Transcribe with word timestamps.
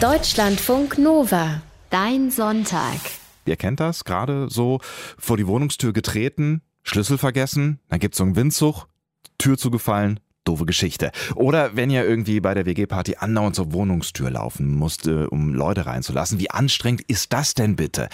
Deutschlandfunk 0.00 0.96
Nova. 0.96 1.60
Dein 1.90 2.30
Sonntag. 2.30 2.98
Ihr 3.44 3.56
kennt 3.56 3.80
das, 3.80 4.04
gerade 4.04 4.48
so 4.48 4.80
vor 5.18 5.36
die 5.36 5.46
Wohnungstür 5.46 5.92
getreten, 5.92 6.62
Schlüssel 6.82 7.18
vergessen, 7.18 7.80
dann 7.90 8.00
gibt's 8.00 8.16
so 8.16 8.24
einen 8.24 8.34
Windzug, 8.34 8.86
Tür 9.36 9.58
zugefallen, 9.58 10.18
doofe 10.44 10.64
Geschichte. 10.64 11.12
Oder 11.34 11.76
wenn 11.76 11.90
ihr 11.90 12.06
irgendwie 12.06 12.40
bei 12.40 12.54
der 12.54 12.64
WG-Party 12.64 13.16
andauernd 13.18 13.56
zur 13.56 13.74
Wohnungstür 13.74 14.30
laufen 14.30 14.74
musst, 14.74 15.06
um 15.06 15.52
Leute 15.52 15.84
reinzulassen. 15.84 16.38
Wie 16.38 16.50
anstrengend 16.50 17.02
ist 17.02 17.34
das 17.34 17.52
denn 17.52 17.76
bitte? 17.76 18.08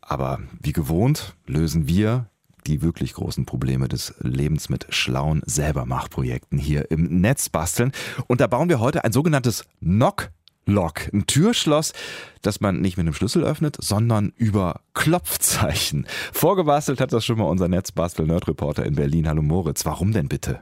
Aber 0.00 0.40
wie 0.58 0.72
gewohnt 0.72 1.36
lösen 1.46 1.86
wir 1.86 2.30
die 2.66 2.82
wirklich 2.82 3.14
großen 3.14 3.44
Probleme 3.44 3.88
des 3.88 4.14
Lebens 4.20 4.68
mit 4.70 4.86
schlauen 4.88 5.42
Selbermachprojekten 5.44 6.58
hier 6.58 6.90
im 6.90 7.20
Netz 7.20 7.48
basteln. 7.48 7.92
Und 8.26 8.40
da 8.40 8.46
bauen 8.46 8.68
wir 8.70 8.80
heute 8.80 9.04
ein 9.04 9.12
sogenanntes 9.12 9.64
Knock 9.80 10.30
Lock, 10.70 11.12
ein 11.12 11.26
Türschloss, 11.26 11.92
das 12.42 12.60
man 12.60 12.80
nicht 12.80 12.96
mit 12.96 13.04
einem 13.04 13.14
Schlüssel 13.14 13.44
öffnet, 13.44 13.76
sondern 13.80 14.32
über 14.36 14.80
Klopfzeichen. 14.94 16.06
Vorgebastelt 16.32 17.00
hat 17.00 17.12
das 17.12 17.24
schon 17.24 17.38
mal 17.38 17.44
unser 17.44 17.68
Netzbastel-Nerd-Reporter 17.68 18.84
in 18.84 18.94
Berlin. 18.94 19.28
Hallo 19.28 19.42
Moritz, 19.42 19.84
warum 19.84 20.12
denn 20.12 20.28
bitte? 20.28 20.60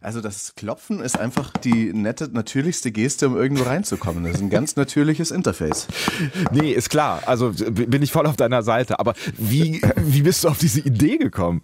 Also 0.00 0.20
das 0.20 0.54
Klopfen 0.54 1.00
ist 1.00 1.18
einfach 1.18 1.52
die 1.52 1.92
nette, 1.92 2.28
natürlichste 2.28 2.92
Geste, 2.92 3.28
um 3.28 3.36
irgendwo 3.36 3.64
reinzukommen. 3.64 4.24
Das 4.24 4.36
ist 4.36 4.40
ein 4.40 4.50
ganz 4.50 4.76
natürliches 4.76 5.30
Interface. 5.30 5.86
Nee, 6.52 6.72
ist 6.72 6.90
klar. 6.90 7.22
Also 7.26 7.52
bin 7.52 8.02
ich 8.02 8.12
voll 8.12 8.26
auf 8.26 8.36
deiner 8.36 8.62
Seite. 8.62 8.98
Aber 9.00 9.14
wie, 9.36 9.82
wie 9.96 10.22
bist 10.22 10.44
du 10.44 10.48
auf 10.48 10.58
diese 10.58 10.80
Idee 10.80 11.18
gekommen? 11.18 11.62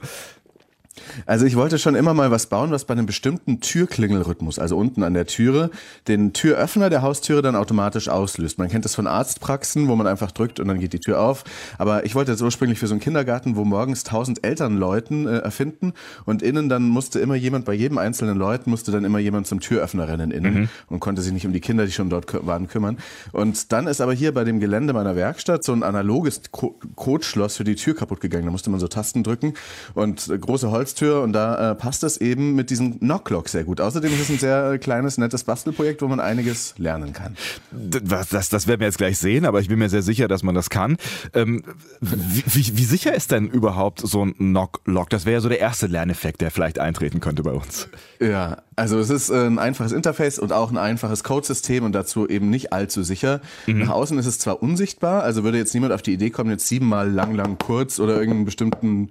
Also 1.27 1.47
ich 1.47 1.57
wollte 1.57 1.79
schon 1.79 1.95
immer 1.95 2.15
mal 2.15 2.31
was 2.31 2.47
bauen, 2.47 2.71
was 2.71 2.85
bei 2.85 2.93
einem 2.93 3.07
bestimmten 3.07 3.61
Türklingelrhythmus, 3.61 4.59
also 4.59 4.77
unten 4.77 5.03
an 5.03 5.15
der 5.15 5.27
Türe, 5.27 5.71
den 6.09 6.33
Türöffner 6.33 6.91
der 6.91 7.03
Haustüre 7.03 7.43
dann 7.43 7.57
automatisch 7.57 8.09
auslöst. 8.09 8.59
Man 8.59 8.69
kennt 8.69 8.85
das 8.85 8.95
von 8.95 9.07
Arztpraxen, 9.07 9.89
wo 9.89 9.97
man 9.97 10.07
einfach 10.07 10.31
drückt 10.33 10.61
und 10.61 10.69
dann 10.69 10.81
geht 10.81 10.93
die 10.93 11.01
Tür 11.01 11.21
auf. 11.21 11.45
Aber 11.79 12.05
ich 12.05 12.15
wollte 12.15 12.33
jetzt 12.33 12.43
ursprünglich 12.43 12.79
für 12.79 12.87
so 12.87 12.95
einen 12.95 13.01
Kindergarten, 13.01 13.57
wo 13.57 13.65
morgens 13.65 14.05
tausend 14.05 14.45
Elternleuten 14.45 15.27
äh, 15.27 15.39
erfinden 15.39 15.93
und 16.25 16.43
innen 16.43 16.69
dann 16.69 16.89
musste 16.89 17.21
immer 17.21 17.37
jemand, 17.37 17.65
bei 17.65 17.75
jedem 17.75 17.99
einzelnen 17.99 18.37
Leuten 18.37 18.71
musste 18.71 18.93
dann 18.93 19.05
immer 19.05 19.19
jemand 19.19 19.47
zum 19.47 19.61
Türöffner 19.61 20.09
rennen 20.09 20.31
innen 20.31 20.55
mhm. 20.55 20.69
und 20.89 21.01
konnte 21.01 21.23
sich 21.23 21.33
nicht 21.33 21.47
um 21.47 21.53
die 21.53 21.61
Kinder, 21.61 21.87
die 21.87 21.93
schon 21.93 22.11
dort 22.11 22.47
waren, 22.47 22.69
kümmern. 22.69 22.99
Und 23.33 23.73
dann 23.73 23.87
ist 23.87 24.01
aber 24.01 24.13
hier 24.13 24.33
bei 24.35 24.45
dem 24.45 24.61
Gelände 24.61 24.93
meiner 24.93 25.17
Werkstatt 25.17 25.65
so 25.65 25.73
ein 25.73 25.83
analoges 25.83 26.43
Co 26.51 26.79
Codeschloss 26.97 27.57
für 27.57 27.65
die 27.65 27.77
Tür 27.77 27.95
kaputt 27.95 28.21
gegangen. 28.21 28.45
Da 28.45 28.51
musste 28.51 28.71
man 28.71 28.81
so 28.81 28.89
Tasten 28.89 29.23
drücken 29.23 29.55
und 29.95 30.29
äh, 30.29 30.39
große 30.39 30.71
Holz 30.71 30.82
Holztür 30.83 31.23
und 31.23 31.33
da 31.33 31.71
äh, 31.71 31.75
passt 31.77 32.03
es 32.03 32.17
eben 32.17 32.57
mit 32.57 32.69
diesem 32.69 32.99
Knocklock 32.99 33.49
sehr 33.49 33.63
gut. 33.63 33.81
Außerdem 33.81 34.13
ist 34.13 34.21
es 34.23 34.31
ein 34.31 34.39
sehr 34.39 34.79
kleines, 34.79 35.17
nettes 35.17 35.45
Bastelprojekt, 35.45 36.03
wo 36.03 36.09
man 36.09 36.19
einiges 36.19 36.75
lernen 36.77 37.13
kann. 37.13 37.37
Das, 37.71 38.29
das, 38.31 38.49
das 38.49 38.67
werden 38.67 38.81
wir 38.81 38.89
jetzt 38.89 38.99
gleich 38.99 39.19
sehen, 39.19 39.47
aber 39.47 39.61
ich 39.61 39.69
bin 39.69 39.79
mir 39.79 39.89
sehr 39.89 40.03
sicher, 40.03 40.27
dass 40.27 40.43
man 40.43 40.57
das 40.57 40.71
kann. 40.71 40.97
Ähm, 41.35 41.63
wie, 42.01 42.43
wie, 42.47 42.79
wie, 42.79 42.85
sicher 42.85 43.15
ist 43.15 43.31
denn 43.31 43.47
überhaupt 43.47 44.01
so 44.01 44.25
ein 44.25 44.35
Knocklock? 44.35 45.09
Das 45.11 45.25
wäre 45.25 45.35
ja 45.35 45.41
so 45.41 45.49
der 45.49 45.61
erste 45.61 45.87
Lerneffekt, 45.87 46.41
der 46.41 46.51
vielleicht 46.51 46.81
eintreten 46.81 47.21
könnte 47.21 47.45
bei 47.45 47.53
uns. 47.53 47.89
Ja, 48.21 48.59
also 48.75 48.99
es 48.99 49.09
ist 49.09 49.31
äh, 49.31 49.47
ein 49.47 49.61
einfaches 49.61 49.93
Interface 49.93 50.41
und 50.41 50.53
auch 50.53 50.73
ein 50.73 50.79
einfaches 50.79 51.23
Codesystem 51.23 51.85
und 51.85 51.93
dazu 51.93 52.29
eben 52.29 52.51
nicht 52.51 52.73
allzu 52.73 53.05
sicher. 53.05 53.41
Mhm. 53.69 53.79
Nach 53.79 53.91
außen 53.91 54.19
ist 54.19 54.27
es 54.27 54.41
zwar 54.41 54.61
unsichtbar, 54.65 55.23
also 55.23 55.45
würde 55.45 55.59
jetzt 55.59 55.75
niemand 55.75 55.93
auf 55.93 56.03
die 56.03 56.13
Idee 56.13 56.31
kommen, 56.31 56.51
jetzt 56.51 56.67
siebenmal 56.67 57.09
lang, 57.09 57.37
lang, 57.37 57.57
kurz 57.59 58.01
oder 58.01 58.15
irgendeinen 58.15 58.47
bestimmten 58.47 59.11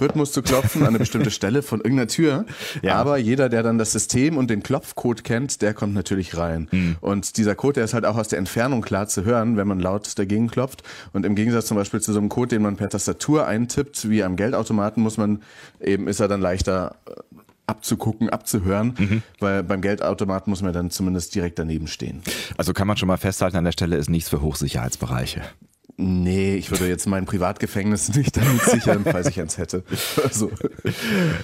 Rhythmus 0.00 0.32
zu 0.32 0.42
klopfen 0.42 0.82
an 0.82 0.88
eine 0.88 0.98
bestimmte 0.98 1.30
Stelle 1.32 1.62
von 1.62 1.80
irgendeiner 1.80 2.08
Tür. 2.08 2.46
Ja. 2.82 2.96
Aber 2.96 3.18
jeder, 3.18 3.48
der 3.48 3.62
dann 3.62 3.78
das 3.78 3.92
System 3.92 4.36
und 4.36 4.50
den 4.50 4.62
Klopfcode 4.62 5.24
kennt, 5.24 5.62
der 5.62 5.74
kommt 5.74 5.94
natürlich 5.94 6.36
rein. 6.36 6.68
Mhm. 6.70 6.96
Und 7.00 7.36
dieser 7.36 7.54
Code, 7.54 7.74
der 7.74 7.84
ist 7.84 7.94
halt 7.94 8.04
auch 8.04 8.16
aus 8.16 8.28
der 8.28 8.38
Entfernung 8.38 8.82
klar 8.82 9.08
zu 9.08 9.24
hören, 9.24 9.56
wenn 9.56 9.68
man 9.68 9.80
laut 9.80 10.18
dagegen 10.18 10.48
klopft. 10.48 10.82
Und 11.12 11.26
im 11.26 11.34
Gegensatz 11.34 11.66
zum 11.66 11.76
Beispiel 11.76 12.00
zu 12.00 12.12
so 12.12 12.18
einem 12.18 12.28
Code, 12.28 12.48
den 12.48 12.62
man 12.62 12.76
per 12.76 12.88
Tastatur 12.88 13.46
eintippt, 13.46 14.08
wie 14.08 14.22
am 14.22 14.36
Geldautomaten, 14.36 15.02
muss 15.02 15.16
man 15.16 15.42
eben, 15.80 16.08
ist 16.08 16.20
er 16.20 16.28
dann 16.28 16.40
leichter 16.40 16.96
äh, 17.06 17.12
abzugucken, 17.66 18.30
abzuhören, 18.30 18.94
mhm. 18.98 19.22
weil 19.40 19.62
beim 19.62 19.82
Geldautomaten 19.82 20.50
muss 20.50 20.62
man 20.62 20.72
dann 20.72 20.90
zumindest 20.90 21.34
direkt 21.34 21.58
daneben 21.58 21.86
stehen. 21.86 22.22
Also 22.56 22.72
kann 22.72 22.86
man 22.86 22.96
schon 22.96 23.08
mal 23.08 23.18
festhalten, 23.18 23.56
an 23.56 23.64
der 23.64 23.72
Stelle 23.72 23.96
ist 23.96 24.08
nichts 24.08 24.30
für 24.30 24.40
Hochsicherheitsbereiche. 24.40 25.42
Nee, 26.00 26.54
ich 26.54 26.70
würde 26.70 26.86
jetzt 26.86 27.08
mein 27.08 27.26
Privatgefängnis 27.26 28.08
nicht 28.14 28.36
damit 28.36 28.62
sichern, 28.62 29.02
falls 29.02 29.26
ich 29.26 29.40
eins 29.40 29.58
hätte. 29.58 29.82
Also. 30.22 30.52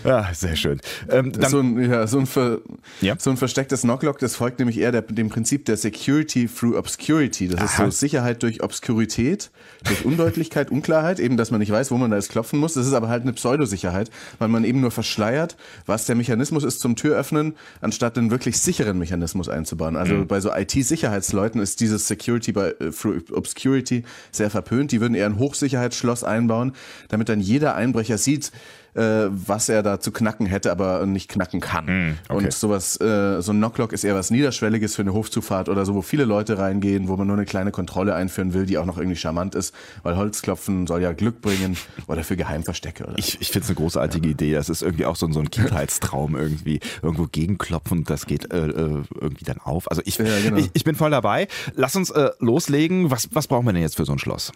Ja, 0.04 0.32
sehr 0.32 0.54
schön. 0.54 0.80
Ähm, 1.08 1.32
so, 1.48 1.58
ein, 1.58 1.90
ja, 1.90 2.06
so, 2.06 2.20
ein 2.20 2.26
ver, 2.26 2.60
ja. 3.00 3.16
so 3.18 3.30
ein 3.30 3.36
verstecktes 3.36 3.80
Knocklock, 3.80 4.20
das 4.20 4.36
folgt 4.36 4.60
nämlich 4.60 4.78
eher 4.78 4.92
der, 4.92 5.02
dem 5.02 5.28
Prinzip 5.28 5.64
der 5.64 5.76
Security 5.76 6.46
through 6.46 6.78
Obscurity. 6.78 7.48
Das 7.48 7.58
Aha. 7.58 7.64
ist 7.64 7.76
so 7.76 7.90
Sicherheit 7.90 8.44
durch 8.44 8.62
Obskurität, 8.62 9.50
durch 9.82 10.04
Undeutlichkeit, 10.04 10.70
Unklarheit, 10.70 11.18
eben, 11.18 11.36
dass 11.36 11.50
man 11.50 11.58
nicht 11.58 11.72
weiß, 11.72 11.90
wo 11.90 11.96
man 11.96 12.12
da 12.12 12.16
jetzt 12.16 12.30
klopfen 12.30 12.60
muss. 12.60 12.74
Das 12.74 12.86
ist 12.86 12.92
aber 12.92 13.08
halt 13.08 13.22
eine 13.22 13.32
Pseudosicherheit, 13.32 14.12
weil 14.38 14.46
man 14.46 14.62
eben 14.62 14.80
nur 14.80 14.92
verschleiert, 14.92 15.56
was 15.86 16.06
der 16.06 16.14
Mechanismus 16.14 16.62
ist 16.62 16.80
zum 16.80 16.94
Türöffnen, 16.94 17.54
anstatt 17.80 18.16
einen 18.16 18.30
wirklich 18.30 18.60
sicheren 18.60 18.98
Mechanismus 19.00 19.48
einzubauen. 19.48 19.96
Also 19.96 20.14
mhm. 20.14 20.26
bei 20.28 20.40
so 20.40 20.52
IT-Sicherheitsleuten 20.54 21.60
ist 21.60 21.80
dieses 21.80 22.06
Security 22.06 22.52
by, 22.52 22.70
uh, 22.80 22.90
through 22.90 23.20
Obscurity 23.32 24.04
sehr 24.30 24.43
sehr 24.44 24.50
verpönt. 24.50 24.92
Die 24.92 25.00
würden 25.00 25.14
eher 25.14 25.26
ein 25.26 25.38
Hochsicherheitsschloss 25.38 26.22
einbauen, 26.22 26.74
damit 27.08 27.30
dann 27.30 27.40
jeder 27.40 27.74
Einbrecher 27.74 28.18
sieht, 28.18 28.52
äh, 28.94 29.26
was 29.28 29.68
er 29.68 29.82
da 29.82 30.00
zu 30.00 30.12
knacken 30.12 30.46
hätte, 30.46 30.70
aber 30.70 31.04
nicht 31.06 31.30
knacken 31.30 31.60
kann. 31.60 31.86
Mm, 31.86 32.18
okay. 32.28 32.44
Und 32.44 32.52
sowas, 32.52 33.00
äh, 33.00 33.40
so 33.40 33.52
ein 33.52 33.58
Knocklock 33.58 33.92
ist 33.92 34.04
eher 34.04 34.14
was 34.14 34.30
Niederschwelliges 34.30 34.94
für 34.94 35.02
eine 35.02 35.12
Hofzufahrt 35.12 35.68
oder 35.68 35.84
so, 35.84 35.94
wo 35.94 36.02
viele 36.02 36.24
Leute 36.24 36.58
reingehen, 36.58 37.08
wo 37.08 37.16
man 37.16 37.26
nur 37.26 37.36
eine 37.36 37.46
kleine 37.46 37.72
Kontrolle 37.72 38.14
einführen 38.14 38.54
will, 38.54 38.66
die 38.66 38.78
auch 38.78 38.86
noch 38.86 38.98
irgendwie 38.98 39.16
charmant 39.16 39.54
ist, 39.54 39.74
weil 40.02 40.16
Holzklopfen 40.16 40.86
soll 40.86 41.02
ja 41.02 41.12
Glück 41.12 41.40
bringen 41.40 41.76
oder 42.06 42.24
für 42.24 42.36
Geheimverstecke. 42.36 43.04
Oder 43.04 43.18
ich 43.18 43.40
ich 43.40 43.50
finde 43.50 43.64
es 43.64 43.70
eine 43.70 43.76
großartige 43.76 44.26
ja. 44.28 44.32
Idee. 44.32 44.52
Das 44.54 44.68
ist 44.68 44.82
irgendwie 44.82 45.06
auch 45.06 45.16
so, 45.16 45.30
so 45.32 45.40
ein 45.40 45.50
Kindheitstraum 45.50 46.36
irgendwie. 46.36 46.80
Irgendwo 47.02 47.26
gegenklopfen 47.30 48.04
das 48.04 48.26
geht 48.26 48.52
äh, 48.52 48.66
äh, 48.66 49.02
irgendwie 49.20 49.44
dann 49.44 49.58
auf. 49.58 49.90
Also 49.90 50.02
ich, 50.04 50.18
ja, 50.18 50.24
genau. 50.42 50.56
ich, 50.56 50.70
ich, 50.72 50.84
bin 50.84 50.94
voll 50.94 51.10
dabei. 51.10 51.48
Lass 51.74 51.96
uns 51.96 52.10
äh, 52.10 52.30
loslegen. 52.38 53.10
Was, 53.10 53.28
was 53.32 53.46
brauchen 53.46 53.66
wir 53.66 53.72
denn 53.72 53.82
jetzt 53.82 53.96
für 53.96 54.04
so 54.04 54.12
ein 54.12 54.18
Schloss? 54.18 54.52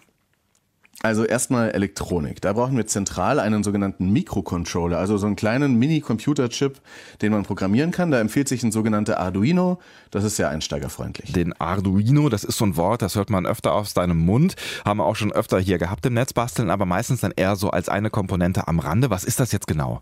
Also 1.01 1.23
erstmal 1.23 1.71
Elektronik. 1.71 2.41
Da 2.41 2.51
brauchen 2.51 2.75
wir 2.75 2.85
zentral 2.85 3.39
einen 3.39 3.63
sogenannten 3.63 4.11
Mikrocontroller, 4.11 4.97
also 4.97 5.17
so 5.17 5.27
einen 5.27 5.37
kleinen 5.37 5.75
Mini-Computerchip, 5.75 6.81
den 7.21 7.31
man 7.31 7.43
programmieren 7.43 7.91
kann. 7.91 8.11
Da 8.11 8.19
empfiehlt 8.19 8.49
sich 8.49 8.63
ein 8.63 8.73
sogenannter 8.73 9.17
Arduino. 9.17 9.79
Das 10.11 10.25
ist 10.25 10.35
sehr 10.35 10.49
einsteigerfreundlich. 10.49 11.31
Den 11.31 11.53
Arduino, 11.53 12.27
das 12.27 12.43
ist 12.43 12.57
so 12.57 12.65
ein 12.65 12.75
Wort, 12.75 13.01
das 13.01 13.15
hört 13.15 13.29
man 13.29 13.45
öfter 13.45 13.73
aus 13.73 13.93
deinem 13.93 14.17
Mund. 14.17 14.55
Haben 14.83 14.99
wir 14.99 15.05
auch 15.05 15.15
schon 15.15 15.31
öfter 15.31 15.57
hier 15.59 15.77
gehabt 15.77 16.05
im 16.05 16.15
Netz 16.15 16.33
basteln, 16.33 16.69
aber 16.69 16.85
meistens 16.85 17.21
dann 17.21 17.31
eher 17.33 17.55
so 17.55 17.71
als 17.71 17.87
eine 17.87 18.09
Komponente 18.09 18.67
am 18.67 18.79
Rande. 18.79 19.09
Was 19.09 19.23
ist 19.23 19.39
das 19.39 19.53
jetzt 19.53 19.67
genau? 19.67 20.01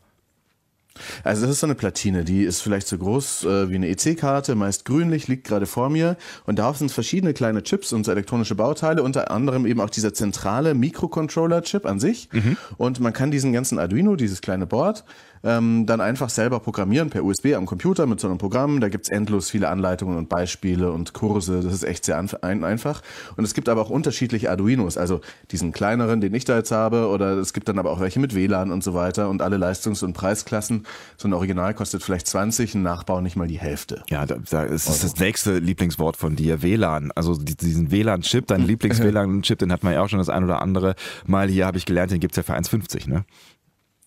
Also 1.24 1.44
das 1.44 1.52
ist 1.52 1.60
so 1.60 1.68
eine 1.68 1.76
Platine, 1.76 2.24
die 2.24 2.44
ist 2.44 2.62
vielleicht 2.62 2.88
so 2.88 2.98
groß 2.98 3.44
äh, 3.44 3.70
wie 3.70 3.76
eine 3.76 3.90
EC-Karte, 3.90 4.56
meist 4.56 4.86
grünlich, 4.86 5.28
liegt 5.28 5.48
gerade 5.48 5.66
vor 5.66 5.90
mir 5.90 6.18
und 6.46 6.60
darauf 6.60 6.78
sind 6.78 6.92
verschiedene 6.92 7.34
kleine 7.34 7.64
Chips 7.64 7.94
und 7.94 8.06
so 8.06 8.12
elektronische 8.12 8.56
Bauteile, 8.56 9.04
unter 9.04 9.32
anderem 9.32 9.66
eben 9.66 9.82
auch 9.82 9.90
dieser 9.90 10.14
zentrale 10.14 10.74
Mikrocontroller-Chip 10.74 11.86
an 11.86 12.00
sich 12.00 12.30
mhm. 12.32 12.58
und 12.78 13.00
man 13.00 13.14
kann 13.14 13.32
diesen 13.32 13.54
ganzen 13.54 13.80
Arduino, 13.80 14.16
dieses 14.16 14.42
kleine 14.42 14.66
Board, 14.66 15.04
ähm, 15.44 15.86
dann 15.86 16.02
einfach 16.02 16.30
selber 16.30 16.60
programmieren 16.60 17.10
per 17.10 17.24
USB 17.24 17.54
am 17.56 17.66
Computer 17.66 18.06
mit 18.06 18.20
so 18.20 18.28
einem 18.28 18.38
Programm. 18.38 18.80
Da 18.80 18.90
gibt's 18.90 19.10
endlos 19.10 19.50
viele 19.50 19.70
Anleitungen 19.70 20.18
und 20.18 20.30
Beispiele 20.30 20.92
und 20.92 21.14
Kurse. 21.14 21.62
Das 21.62 21.74
ist 21.74 21.84
echt 21.84 22.06
sehr 22.06 22.18
ein 22.18 22.64
einfach. 22.64 23.02
Und 23.36 23.44
es 23.44 23.54
gibt 23.54 23.70
aber 23.70 23.82
auch 23.82 23.90
unterschiedliche 23.90 24.50
Arduinos, 24.50 24.98
also 24.98 25.22
diesen 25.52 25.72
kleineren, 25.72 26.22
den 26.22 26.34
ich 26.34 26.46
da 26.46 26.58
jetzt 26.58 26.72
habe, 26.72 27.08
oder 27.08 27.38
es 27.38 27.54
gibt 27.54 27.70
dann 27.70 27.80
aber 27.80 27.92
auch 27.92 28.00
welche 28.00 28.20
mit 28.20 28.36
WLAN 28.36 28.72
und 28.72 28.84
so 28.84 28.94
weiter 28.94 29.30
und 29.30 29.42
alle 29.42 29.58
Leistungs- 29.58 30.04
und 30.04 30.14
Preisklassen. 30.14 30.86
So 31.18 31.28
ein 31.28 31.34
Original 31.34 31.74
kostet 31.74 32.04
vielleicht 32.04 32.28
20, 32.28 32.76
ein 32.76 32.84
Nachbau 32.84 33.22
nicht 33.22 33.36
mal 33.36 33.48
die 33.48 33.60
Hälfte. 33.60 34.04
Ja, 34.10 34.26
da, 34.26 34.38
da 34.50 34.64
ist 34.64 34.88
also. 34.88 35.08
das 35.08 35.20
nächste 35.20 35.60
Lieblingswort 35.60 36.18
von 36.18 36.36
dir, 36.36 36.62
WLAN. 36.62 37.12
Also 37.16 37.36
diesen 37.36 37.92
WLAN-Chip, 37.92 38.48
dein 38.48 38.62
Lieblings-WLAN-Chip, 38.68 39.60
den 39.60 39.72
hat 39.72 39.84
man 39.84 39.94
ja 39.94 40.02
auch 40.02 40.10
schon 40.10 40.20
das 40.20 40.30
ein 40.30 40.44
oder 40.44 40.62
andere 40.62 40.96
Mal 41.26 41.50
hier, 41.50 41.66
habe 41.66 41.78
ich 41.78 41.86
gelernt, 41.86 42.12
den 42.12 42.20
gibt's 42.20 42.38
ja 42.38 42.44
für 42.44 42.54
1,50, 42.54 43.10
ne? 43.10 43.26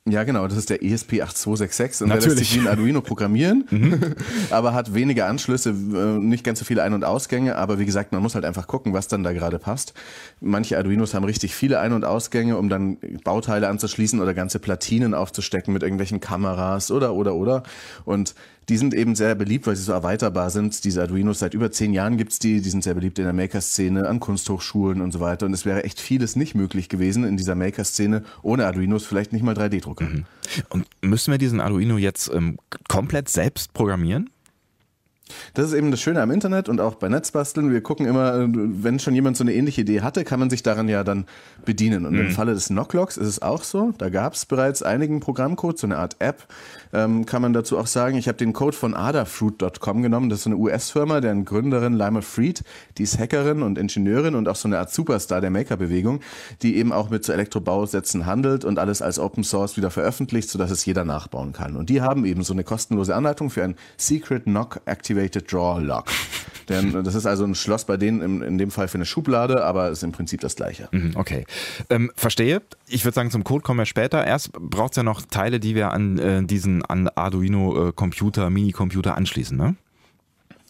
Ja, 0.08 0.24
genau, 0.24 0.48
das 0.48 0.56
ist 0.56 0.70
der 0.70 0.80
ESP8266 0.80 2.02
und 2.02 2.08
Natürlich. 2.08 2.08
der 2.08 2.14
lässt 2.14 2.38
sich 2.38 2.54
wie 2.54 2.60
ein 2.60 2.68
Arduino 2.68 3.02
programmieren, 3.02 3.66
mhm. 3.70 4.14
aber 4.50 4.72
hat 4.72 4.94
weniger 4.94 5.26
Anschlüsse, 5.26 5.70
äh, 5.70 6.18
nicht 6.18 6.42
ganz 6.42 6.58
so 6.58 6.64
viele 6.64 6.82
Ein- 6.82 6.94
und 6.94 7.04
Ausgänge, 7.04 7.56
aber 7.56 7.78
wie 7.78 7.84
gesagt, 7.84 8.12
man 8.12 8.22
muss 8.22 8.34
halt 8.34 8.46
einfach 8.46 8.66
gucken, 8.66 8.94
was 8.94 9.08
dann 9.08 9.22
da 9.22 9.34
gerade 9.34 9.58
passt. 9.58 9.92
Manche 10.40 10.78
Arduinos 10.78 11.12
haben 11.12 11.24
richtig 11.24 11.54
viele 11.54 11.80
Ein- 11.80 11.92
und 11.92 12.06
Ausgänge, 12.06 12.56
um 12.56 12.70
dann 12.70 12.96
Bauteile 13.24 13.68
anzuschließen 13.68 14.20
oder 14.20 14.32
ganze 14.32 14.58
Platinen 14.58 15.12
aufzustecken 15.12 15.74
mit 15.74 15.82
irgendwelchen 15.82 16.20
Kameras 16.20 16.90
oder, 16.90 17.12
oder, 17.12 17.34
oder. 17.34 17.62
Und 18.06 18.34
die 18.68 18.76
sind 18.76 18.94
eben 18.94 19.14
sehr 19.14 19.34
beliebt, 19.34 19.66
weil 19.66 19.76
sie 19.76 19.82
so 19.82 19.92
erweiterbar 19.92 20.50
sind. 20.50 20.84
Diese 20.84 21.02
Arduinos, 21.02 21.40
seit 21.40 21.54
über 21.54 21.72
zehn 21.72 21.92
Jahren 21.92 22.16
gibt's 22.16 22.38
die, 22.38 22.60
die 22.60 22.70
sind 22.70 22.84
sehr 22.84 22.94
beliebt 22.94 23.18
in 23.18 23.24
der 23.24 23.32
Maker-Szene, 23.32 24.08
an 24.08 24.20
Kunsthochschulen 24.20 25.00
und 25.00 25.12
so 25.12 25.20
weiter. 25.20 25.46
Und 25.46 25.54
es 25.54 25.64
wäre 25.64 25.84
echt 25.84 26.00
vieles 26.00 26.36
nicht 26.36 26.54
möglich 26.54 26.88
gewesen 26.88 27.24
in 27.24 27.36
dieser 27.36 27.54
Maker-Szene 27.54 28.22
ohne 28.42 28.66
Arduinos, 28.66 29.04
vielleicht 29.04 29.32
nicht 29.32 29.42
mal 29.42 29.54
3D-Drucker. 29.56 30.04
Mhm. 30.04 30.24
Und 30.68 30.86
müssen 31.00 31.32
wir 31.32 31.38
diesen 31.38 31.60
Arduino 31.60 31.98
jetzt 31.98 32.30
ähm, 32.32 32.58
komplett 32.88 33.28
selbst 33.28 33.72
programmieren? 33.72 34.30
Das 35.54 35.66
ist 35.66 35.72
eben 35.72 35.90
das 35.90 36.00
Schöne 36.00 36.20
am 36.22 36.30
Internet 36.30 36.68
und 36.68 36.80
auch 36.80 36.94
bei 36.94 37.08
Netzbasteln. 37.08 37.72
Wir 37.72 37.80
gucken 37.80 38.06
immer, 38.06 38.46
wenn 38.48 38.98
schon 38.98 39.14
jemand 39.14 39.36
so 39.36 39.44
eine 39.44 39.54
ähnliche 39.54 39.82
Idee 39.82 40.00
hatte, 40.02 40.24
kann 40.24 40.40
man 40.40 40.50
sich 40.50 40.62
daran 40.62 40.88
ja 40.88 41.04
dann 41.04 41.26
bedienen. 41.64 42.06
Und 42.06 42.14
mhm. 42.14 42.20
im 42.20 42.30
Falle 42.30 42.54
des 42.54 42.68
Knocklocks 42.68 43.16
ist 43.16 43.26
es 43.26 43.42
auch 43.42 43.62
so. 43.62 43.92
Da 43.98 44.08
gab 44.08 44.34
es 44.34 44.46
bereits 44.46 44.82
einigen 44.82 45.20
Programmcode, 45.20 45.78
so 45.78 45.86
eine 45.86 45.98
Art 45.98 46.16
App. 46.18 46.46
Ähm, 46.92 47.26
kann 47.26 47.42
man 47.42 47.52
dazu 47.52 47.78
auch 47.78 47.86
sagen, 47.86 48.16
ich 48.16 48.28
habe 48.28 48.38
den 48.38 48.52
Code 48.52 48.76
von 48.76 48.94
adafruit.com 48.94 50.02
genommen. 50.02 50.28
Das 50.28 50.40
ist 50.40 50.44
so 50.44 50.50
eine 50.50 50.56
US-Firma, 50.56 51.20
deren 51.20 51.44
Gründerin 51.44 51.94
Lima 51.94 52.20
Fried, 52.20 52.62
die 52.98 53.04
ist 53.04 53.18
Hackerin 53.18 53.62
und 53.62 53.78
Ingenieurin 53.78 54.34
und 54.34 54.48
auch 54.48 54.56
so 54.56 54.68
eine 54.68 54.78
Art 54.78 54.92
Superstar 54.92 55.40
der 55.40 55.50
Maker-Bewegung, 55.50 56.20
die 56.62 56.76
eben 56.76 56.92
auch 56.92 57.10
mit 57.10 57.24
so 57.24 57.32
Elektrobausätzen 57.32 58.26
handelt 58.26 58.64
und 58.64 58.78
alles 58.78 59.02
als 59.02 59.18
Open 59.18 59.44
Source 59.44 59.76
wieder 59.76 59.90
veröffentlicht, 59.90 60.48
sodass 60.48 60.70
es 60.70 60.84
jeder 60.84 61.04
nachbauen 61.04 61.52
kann. 61.52 61.76
Und 61.76 61.90
die 61.90 62.02
haben 62.02 62.24
eben 62.24 62.42
so 62.42 62.52
eine 62.52 62.64
kostenlose 62.64 63.14
Anleitung 63.14 63.50
für 63.50 63.64
ein 63.64 63.76
Secret 63.96 64.44
Knock 64.44 64.80
Activated 65.20 65.52
Draw 65.52 65.80
Lock. 65.80 66.06
Denn 66.68 67.02
das 67.02 67.16
ist 67.16 67.26
also 67.26 67.44
ein 67.44 67.56
Schloss 67.56 67.84
bei 67.84 67.96
denen 67.96 68.20
in, 68.20 68.42
in 68.42 68.58
dem 68.58 68.70
Fall 68.70 68.86
für 68.86 68.94
eine 68.94 69.04
Schublade, 69.04 69.64
aber 69.64 69.90
ist 69.90 70.04
im 70.04 70.12
Prinzip 70.12 70.40
das 70.40 70.54
gleiche. 70.54 70.88
Mhm, 70.92 71.12
okay. 71.16 71.44
Ähm, 71.88 72.12
verstehe. 72.14 72.62
Ich 72.86 73.04
würde 73.04 73.16
sagen, 73.16 73.32
zum 73.32 73.42
Code 73.42 73.62
kommen 73.62 73.78
wir 73.78 73.86
später. 73.86 74.24
Erst 74.24 74.52
braucht 74.52 74.92
es 74.92 74.96
ja 74.96 75.02
noch 75.02 75.22
Teile, 75.22 75.58
die 75.58 75.74
wir 75.74 75.90
an 75.90 76.18
äh, 76.18 76.44
diesen 76.44 76.84
an 76.84 77.08
Arduino-Computer, 77.08 78.46
äh, 78.46 78.50
Mini-Computer 78.50 79.16
anschließen, 79.16 79.56
ne? 79.56 79.74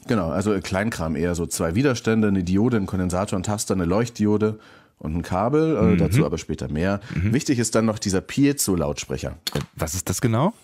Genau, 0.06 0.31
also 0.31 0.58
Kleinkram 0.58 1.17
eher 1.17 1.35
so 1.35 1.46
zwei 1.46 1.75
Widerstände, 1.75 2.29
eine 2.29 2.43
Diode, 2.44 2.79
ein 2.79 2.87
Kondensator, 2.87 3.38
ein 3.38 3.43
Taster, 3.43 3.75
eine 3.75 3.85
Leuchtdiode 3.85 4.58
und 4.99 5.14
ein 5.14 5.23
Kabel, 5.23 5.76
äh, 5.76 5.82
mhm. 5.82 5.99
dazu 5.99 6.25
aber 6.25 6.38
später 6.38 6.73
mehr. 6.73 7.00
Mhm. 7.14 7.35
Wichtig 7.35 7.58
ist 7.58 7.75
dann 7.75 7.85
noch 7.85 7.99
dieser 7.99 8.23
Piezo-Lautsprecher. 8.23 9.37
Was 9.75 9.93
ist 9.93 10.08
das 10.08 10.23
genau? 10.23 10.55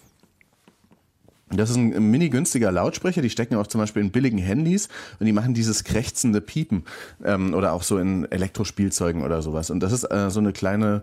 Das 1.51 1.71
ist 1.71 1.77
ein 1.77 2.11
mini 2.11 2.29
günstiger 2.29 2.73
Lautsprecher, 2.73 3.23
die 3.23 3.31
stecken 3.31 3.55
auch 3.55 3.69
zum 3.69 3.81
Beispiel 3.81 4.03
in 4.03 4.11
billigen 4.11 4.39
Handys 4.39 4.89
und 5.21 5.27
die 5.27 5.33
machen 5.33 5.55
dieses 5.55 5.85
krächzende 5.85 6.41
Piepen 6.41 6.85
ähm, 7.25 7.55
oder 7.55 7.73
auch 7.73 7.85
so 7.85 7.99
in 7.99 8.31
Elektrospielzeugen 8.31 9.23
oder 9.23 9.43
sowas. 9.43 9.71
Und 9.71 9.81
das 9.81 9.93
ist 9.93 10.05
äh, 10.05 10.29
so 10.31 10.41
eine 10.41 10.53
kleine 10.53 11.03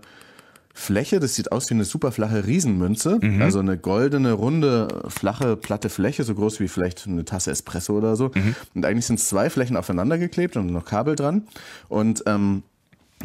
Fläche, 0.74 1.20
das 1.20 1.36
sieht 1.36 1.52
aus 1.52 1.70
wie 1.70 1.76
eine 1.76 1.86
super 1.86 2.12
flache 2.12 2.46
Riesenmünze, 2.46 3.20
mhm. 3.22 3.42
also 3.42 3.60
eine 3.60 3.78
goldene, 3.78 4.34
runde, 4.34 5.04
flache, 5.08 5.56
platte 5.56 5.88
Fläche, 5.90 6.24
so 6.24 6.34
groß 6.34 6.60
wie 6.60 6.68
vielleicht 6.68 7.08
eine 7.08 7.24
Tasse 7.24 7.52
Espresso 7.52 7.96
oder 7.96 8.16
so. 8.16 8.32
Mhm. 8.34 8.56
Und 8.74 8.86
eigentlich 8.86 9.06
sind 9.06 9.20
zwei 9.20 9.50
Flächen 9.50 9.78
aufeinander 9.78 10.18
geklebt 10.18 10.58
und 10.58 10.68
noch 10.68 10.84
Kabel 10.84 11.16
dran. 11.16 11.44
Und 11.90 12.24
ähm, 12.26 12.64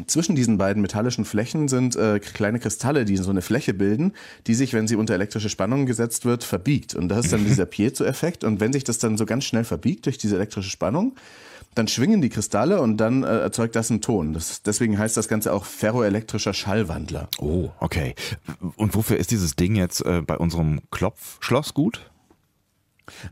zwischen 0.07 0.37
diesen 0.37 0.59
beiden 0.59 0.83
metallischen 0.83 1.25
Flächen 1.25 1.69
sind 1.69 1.97
äh, 1.97 2.21
kleine 2.21 2.59
Kristalle, 2.59 3.05
die 3.05 3.17
so 3.17 3.31
eine 3.31 3.43
Fläche 3.43 3.75
bilden, 3.75 4.13
die 4.47 4.55
sich, 4.55 4.73
wenn 4.73 4.87
sie 4.87 4.97
unter 4.97 5.15
elektrische 5.15 5.49
Spannung 5.49 5.87
gesetzt 5.87 6.25
wird, 6.25 6.45
verbiegt. 6.45 6.95
Und 6.95 7.09
das 7.09 7.27
ist 7.27 7.33
dann 7.33 7.45
dieser 7.45 7.67
Piezo-Effekt. 7.67 8.45
Und 8.45 8.61
wenn 8.61 8.73
sich 8.73 8.85
das 8.85 8.99
dann 8.99 9.17
so 9.17 9.27
ganz 9.27 9.45
schnell 9.45 9.65
verbiegt 9.65 10.07
durch 10.07 10.19
diese 10.19 10.37
elektrische 10.37 10.71
Spannung, 10.71 11.17
dann 11.75 11.89
schwingen 11.89 12.21
die 12.21 12.29
Kristalle 12.29 12.81
und 12.81 12.97
dann 12.97 13.23
äh, 13.23 13.39
erzeugt 13.39 13.77
das 13.77 13.91
einen 13.91 14.01
Ton. 14.01 14.33
Das, 14.33 14.63
deswegen 14.63 14.99
heißt 14.99 15.17
das 15.17 15.29
Ganze 15.29 15.53
auch 15.53 15.65
ferroelektrischer 15.65 16.53
Schallwandler. 16.53 17.29
Oh, 17.39 17.71
okay. 17.79 18.15
Und 18.77 18.95
wofür 18.95 19.17
ist 19.17 19.31
dieses 19.31 19.55
Ding 19.55 19.77
jetzt 19.77 20.05
äh, 20.05 20.23
bei 20.23 20.37
unserem 20.37 20.81
Klopfschloss 20.91 21.75
gut? 21.75 22.08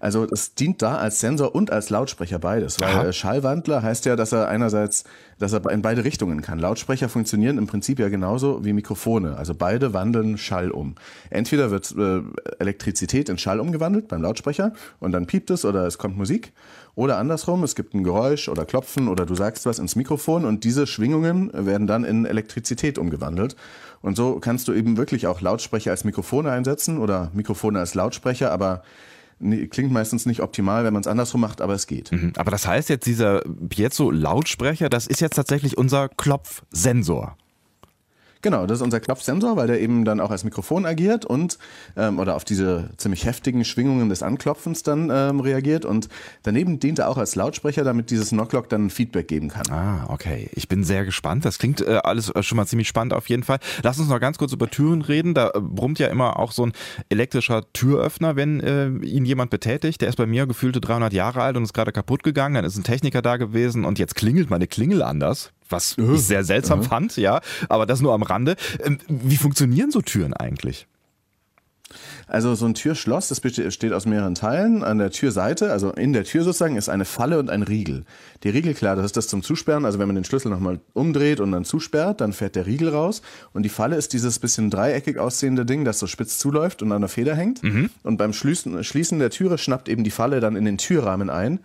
Also 0.01 0.25
es 0.25 0.55
dient 0.55 0.83
da 0.83 0.97
als 0.97 1.21
Sensor 1.21 1.55
und 1.55 1.71
als 1.71 1.91
Lautsprecher 1.91 2.39
beides, 2.39 2.81
weil 2.81 2.89
Aha. 2.89 3.05
Äh, 3.07 3.13
Schallwandler 3.13 3.83
heißt 3.83 4.05
ja, 4.07 4.17
dass 4.17 4.33
er 4.33 4.49
einerseits, 4.49 5.05
dass 5.39 5.53
er 5.53 5.69
in 5.71 5.83
beide 5.83 6.05
Richtungen 6.05 6.43
kann. 6.43 6.59
Lautsprecher 6.59 7.09
funktionieren 7.09 7.59
im 7.59 7.67
Prinzip 7.67 7.99
ja 7.99 8.09
genauso 8.09 8.65
wie 8.65 8.73
Mikrofone, 8.73 9.37
also 9.37 9.55
beide 9.55 9.93
wandeln 9.93 10.39
Schall 10.39 10.71
um. 10.71 10.95
Entweder 11.31 11.71
wird 11.71 11.95
äh, 11.97 12.23
Elektrizität 12.59 13.29
in 13.29 13.39
Schall 13.39 13.61
umgewandelt 13.61 14.09
beim 14.09 14.23
Lautsprecher 14.23 14.73
und 15.01 15.13
dann 15.13 15.27
piept 15.27 15.51
es 15.51 15.65
oder 15.65 15.87
es 15.87 15.99
kommt 15.99 16.17
Musik 16.17 16.53
oder 16.97 17.19
andersrum, 17.19 17.63
es 17.63 17.75
gibt 17.75 17.93
ein 17.93 18.05
Geräusch 18.05 18.49
oder 18.49 18.65
Klopfen 18.65 19.09
oder 19.09 19.27
du 19.27 19.35
sagst 19.35 19.67
was 19.67 19.79
ins 19.79 19.97
Mikrofon 19.97 20.47
und 20.47 20.65
diese 20.65 20.87
Schwingungen 20.87 21.51
werden 21.53 21.87
dann 21.87 22.05
in 22.05 22.25
Elektrizität 22.25 22.97
umgewandelt. 22.99 23.55
Und 24.01 24.17
so 24.17 24.41
kannst 24.41 24.67
du 24.67 24.73
eben 24.73 24.97
wirklich 24.97 25.27
auch 25.27 25.43
Lautsprecher 25.43 25.91
als 25.91 26.05
Mikrofone 26.05 26.51
einsetzen 26.51 26.99
oder 26.99 27.31
Mikrofone 27.35 27.81
als 27.81 27.95
Lautsprecher, 27.95 28.51
aber 28.51 28.83
klingt 29.71 29.93
meistens 29.93 30.27
nicht 30.27 30.41
optimal, 30.41 30.85
wenn 30.85 30.93
man 30.93 31.01
es 31.01 31.07
andersrum 31.07 31.41
macht, 31.41 31.61
aber 31.61 31.75
es 31.75 31.87
geht. 31.87 32.13
Mhm. 32.13 32.33
Aber 32.37 32.51
das 32.51 32.67
heißt 32.67 32.89
jetzt, 32.89 33.07
dieser 33.07 33.41
Piezo-Lautsprecher, 33.41 34.89
das 34.89 35.07
ist 35.07 35.21
jetzt 35.21 35.37
tatsächlich 35.37 35.77
unser 35.77 36.09
Klopfsensor. 36.09 37.37
Genau, 38.47 38.65
das 38.65 38.79
ist 38.79 38.83
unser 38.83 39.01
Klopfsensor, 39.01 39.57
weil 39.57 39.67
der 39.67 39.81
eben 39.81 40.05
dann 40.05 40.21
auch 40.21 40.31
als 40.31 40.45
Mikrofon 40.45 40.87
agiert 40.87 41.25
und 41.25 41.59
ähm, 41.97 42.21
oder 42.21 42.37
auf 42.37 42.45
diese 42.45 42.91
ziemlich 42.97 43.25
heftigen 43.25 43.65
Schwingungen 43.65 44.09
des 44.09 44.23
Anklopfens 44.23 44.85
dann 44.85 45.11
ähm, 45.13 45.41
reagiert 45.41 45.85
und 45.85 46.09
daneben 46.45 46.79
dient 46.79 47.01
er 47.01 47.09
auch 47.09 47.17
als 47.17 47.35
Lautsprecher, 47.35 47.83
damit 47.83 48.13
dieses 48.13 48.29
Knocklock 48.29 48.69
dann 48.69 48.89
Feedback 48.89 49.27
geben 49.27 49.49
kann. 49.49 49.69
Ah, 49.73 50.07
okay. 50.11 50.49
Ich 50.53 50.69
bin 50.69 50.85
sehr 50.85 51.05
gespannt. 51.05 51.45
Das 51.45 51.59
klingt 51.59 51.81
äh, 51.81 51.99
alles 52.05 52.31
äh, 52.31 52.45
schon 52.45 52.55
mal 52.55 52.67
ziemlich 52.67 52.87
spannend 52.87 53.15
auf 53.15 53.29
jeden 53.29 53.43
Fall. 53.43 53.59
Lass 53.83 53.99
uns 53.99 54.09
noch 54.09 54.21
ganz 54.21 54.39
kurz 54.39 54.53
über 54.53 54.71
Türen 54.71 55.03
reden. 55.03 55.35
Da 55.35 55.49
äh, 55.49 55.61
brummt 55.61 55.99
ja 55.99 56.07
immer 56.07 56.39
auch 56.39 56.53
so 56.53 56.67
ein 56.67 56.73
elektrischer 57.09 57.65
Türöffner, 57.73 58.37
wenn 58.37 58.61
äh, 58.61 58.87
ihn 59.05 59.25
jemand 59.25 59.51
betätigt. 59.51 60.03
Der 60.03 60.09
ist 60.09 60.15
bei 60.15 60.27
mir 60.27 60.47
gefühlte 60.47 60.81
300 60.81 61.13
Jahre 61.13 61.43
alt 61.43 61.57
und 61.57 61.65
ist 61.65 61.75
gerade 61.75 61.91
kaputt 61.91 62.23
gegangen. 62.23 62.55
Dann 62.55 62.65
ist 62.65 62.77
ein 62.77 62.85
Techniker 62.85 63.23
da 63.23 63.39
gewesen 63.39 63.85
und 63.85 63.99
jetzt 63.99 64.15
klingelt 64.15 64.51
meine 64.51 64.69
Klingel 64.69 65.03
anders 65.03 65.51
was 65.69 65.97
ich 65.99 66.21
sehr 66.21 66.45
seltsam 66.45 66.83
fand, 66.83 67.17
ja, 67.17 67.41
aber 67.69 67.87
das 67.87 68.01
nur 68.01 68.13
am 68.15 68.23
Rande. 68.23 68.57
Ähm, 68.83 68.99
wie 69.09 69.37
funktionieren 69.37 69.91
so 69.91 70.01
Türen 70.01 70.33
eigentlich? 70.35 70.87
Also 72.27 72.57
so 72.57 72.67
ein 72.67 72.75
Türschloss, 72.75 73.29
das 73.29 73.41
besteht 73.41 73.93
aus 73.93 74.07
mehreren 74.07 74.35
Teilen. 74.35 74.83
An 74.83 74.99
der 74.99 75.11
Türseite, 75.11 75.71
also 75.71 75.93
in 75.93 76.13
der 76.13 76.25
Tür 76.25 76.43
sozusagen, 76.43 76.77
ist 76.77 76.89
eine 76.89 77.05
Falle 77.05 77.39
und 77.39 77.51
ein 77.51 77.63
Riegel. 77.63 78.05
Der 78.43 78.53
Riegel, 78.53 78.75
klar, 78.75 78.97
das 78.97 79.07
ist 79.07 79.17
das 79.17 79.29
zum 79.29 79.45
Zusperren. 79.45 79.85
Also 79.85 80.01
wenn 80.01 80.09
man 80.09 80.17
den 80.17 80.25
Schlüssel 80.25 80.51
nochmal 80.51 80.81
umdreht 80.93 81.39
und 81.39 81.53
dann 81.53 81.65
zusperrt, 81.65 82.21
dann 82.21 82.33
fährt 82.33 82.57
der 82.57 82.67
Riegel 82.67 82.89
raus. 82.89 83.23
Und 83.53 83.63
die 83.63 83.69
Falle 83.69 83.97
ist 83.97 84.13
dieses 84.13 84.41
bisschen 84.41 84.71
dreieckig 84.71 85.19
aussehende 85.19 85.65
Ding, 85.65 85.85
das 85.85 86.01
so 86.01 86.09
spitz 86.09 86.39
zuläuft 86.39 86.83
und 86.83 86.91
an 86.91 87.03
der 87.03 87.09
Feder 87.09 87.37
hängt. 87.37 87.63
Mhm. 87.63 87.91
Und 88.03 88.17
beim 88.17 88.33
Schließen, 88.33 88.83
Schließen 88.83 89.21
der 89.21 89.31
Türe 89.31 89.57
schnappt 89.57 89.89
eben 89.89 90.03
die 90.03 90.11
Falle 90.11 90.41
dann 90.41 90.57
in 90.57 90.65
den 90.65 90.79
Türrahmen 90.79 91.31
ein 91.31 91.61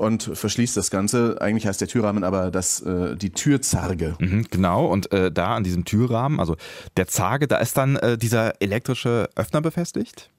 und 0.00 0.22
verschließt 0.22 0.78
das 0.78 0.90
Ganze. 0.90 1.36
Eigentlich 1.40 1.66
heißt 1.66 1.80
der 1.80 1.88
Türrahmen 1.88 2.24
aber 2.24 2.50
das, 2.50 2.80
äh, 2.80 3.16
die 3.16 3.30
Türzarge. 3.30 4.16
Mhm, 4.18 4.46
genau, 4.50 4.86
und 4.86 5.12
äh, 5.12 5.30
da 5.30 5.54
an 5.54 5.62
diesem 5.62 5.84
Türrahmen, 5.84 6.40
also 6.40 6.56
der 6.96 7.06
Zarge, 7.06 7.46
da 7.46 7.58
ist 7.58 7.76
dann 7.76 7.96
äh, 7.96 8.16
dieser 8.16 8.62
elektrische 8.62 9.28
Öffner 9.36 9.60
befestigt? 9.60 10.30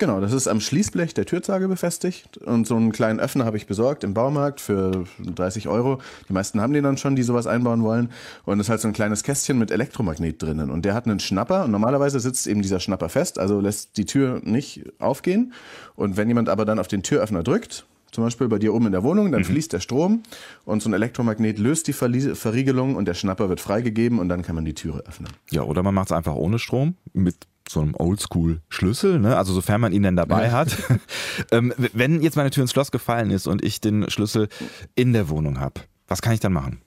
Genau, 0.00 0.20
das 0.20 0.32
ist 0.32 0.46
am 0.46 0.60
Schließblech 0.60 1.12
der 1.12 1.26
Türzarge 1.26 1.66
befestigt 1.66 2.38
und 2.38 2.68
so 2.68 2.76
einen 2.76 2.92
kleinen 2.92 3.18
Öffner 3.18 3.44
habe 3.44 3.56
ich 3.56 3.66
besorgt 3.66 4.04
im 4.04 4.14
Baumarkt 4.14 4.60
für 4.60 5.06
30 5.24 5.66
Euro. 5.66 6.00
Die 6.28 6.32
meisten 6.32 6.60
haben 6.60 6.72
den 6.72 6.84
dann 6.84 6.98
schon, 6.98 7.16
die 7.16 7.24
sowas 7.24 7.48
einbauen 7.48 7.82
wollen. 7.82 8.12
Und 8.44 8.58
das 8.58 8.66
ist 8.66 8.70
halt 8.70 8.80
so 8.80 8.86
ein 8.86 8.94
kleines 8.94 9.24
Kästchen 9.24 9.58
mit 9.58 9.72
Elektromagnet 9.72 10.40
drinnen. 10.40 10.70
Und 10.70 10.84
der 10.84 10.94
hat 10.94 11.06
einen 11.06 11.18
Schnapper 11.18 11.64
und 11.64 11.72
normalerweise 11.72 12.20
sitzt 12.20 12.46
eben 12.46 12.62
dieser 12.62 12.78
Schnapper 12.78 13.08
fest, 13.08 13.40
also 13.40 13.58
lässt 13.58 13.96
die 13.96 14.04
Tür 14.04 14.40
nicht 14.44 14.84
aufgehen. 15.00 15.52
Und 15.96 16.16
wenn 16.16 16.28
jemand 16.28 16.48
aber 16.48 16.64
dann 16.64 16.78
auf 16.78 16.86
den 16.86 17.02
Türöffner 17.02 17.42
drückt, 17.42 17.84
zum 18.10 18.24
Beispiel 18.24 18.48
bei 18.48 18.58
dir 18.58 18.74
oben 18.74 18.86
in 18.86 18.92
der 18.92 19.02
Wohnung, 19.02 19.32
dann 19.32 19.42
mhm. 19.42 19.46
fließt 19.46 19.72
der 19.72 19.80
Strom 19.80 20.22
und 20.64 20.82
so 20.82 20.88
ein 20.88 20.92
Elektromagnet 20.92 21.58
löst 21.58 21.86
die 21.88 21.92
Verriegelung 21.92 22.96
und 22.96 23.06
der 23.06 23.14
Schnapper 23.14 23.48
wird 23.48 23.60
freigegeben 23.60 24.18
und 24.18 24.28
dann 24.28 24.42
kann 24.42 24.54
man 24.54 24.64
die 24.64 24.74
Türe 24.74 25.02
öffnen. 25.06 25.30
Ja, 25.50 25.62
oder 25.62 25.82
man 25.82 25.94
macht 25.94 26.08
es 26.08 26.12
einfach 26.12 26.34
ohne 26.34 26.58
Strom 26.58 26.94
mit 27.12 27.36
so 27.68 27.80
einem 27.80 27.94
Oldschool-Schlüssel, 27.94 29.18
ne? 29.20 29.36
also 29.36 29.52
sofern 29.52 29.80
man 29.80 29.92
ihn 29.92 30.02
denn 30.02 30.16
dabei 30.16 30.46
ja. 30.46 30.52
hat. 30.52 30.76
ähm, 31.52 31.72
wenn 31.92 32.22
jetzt 32.22 32.36
meine 32.36 32.50
Tür 32.50 32.62
ins 32.62 32.72
Schloss 32.72 32.90
gefallen 32.90 33.30
ist 33.30 33.46
und 33.46 33.62
ich 33.62 33.80
den 33.80 34.08
Schlüssel 34.10 34.48
in 34.94 35.12
der 35.12 35.28
Wohnung 35.28 35.60
habe, 35.60 35.82
was 36.06 36.22
kann 36.22 36.32
ich 36.32 36.40
dann 36.40 36.52
machen? 36.52 36.80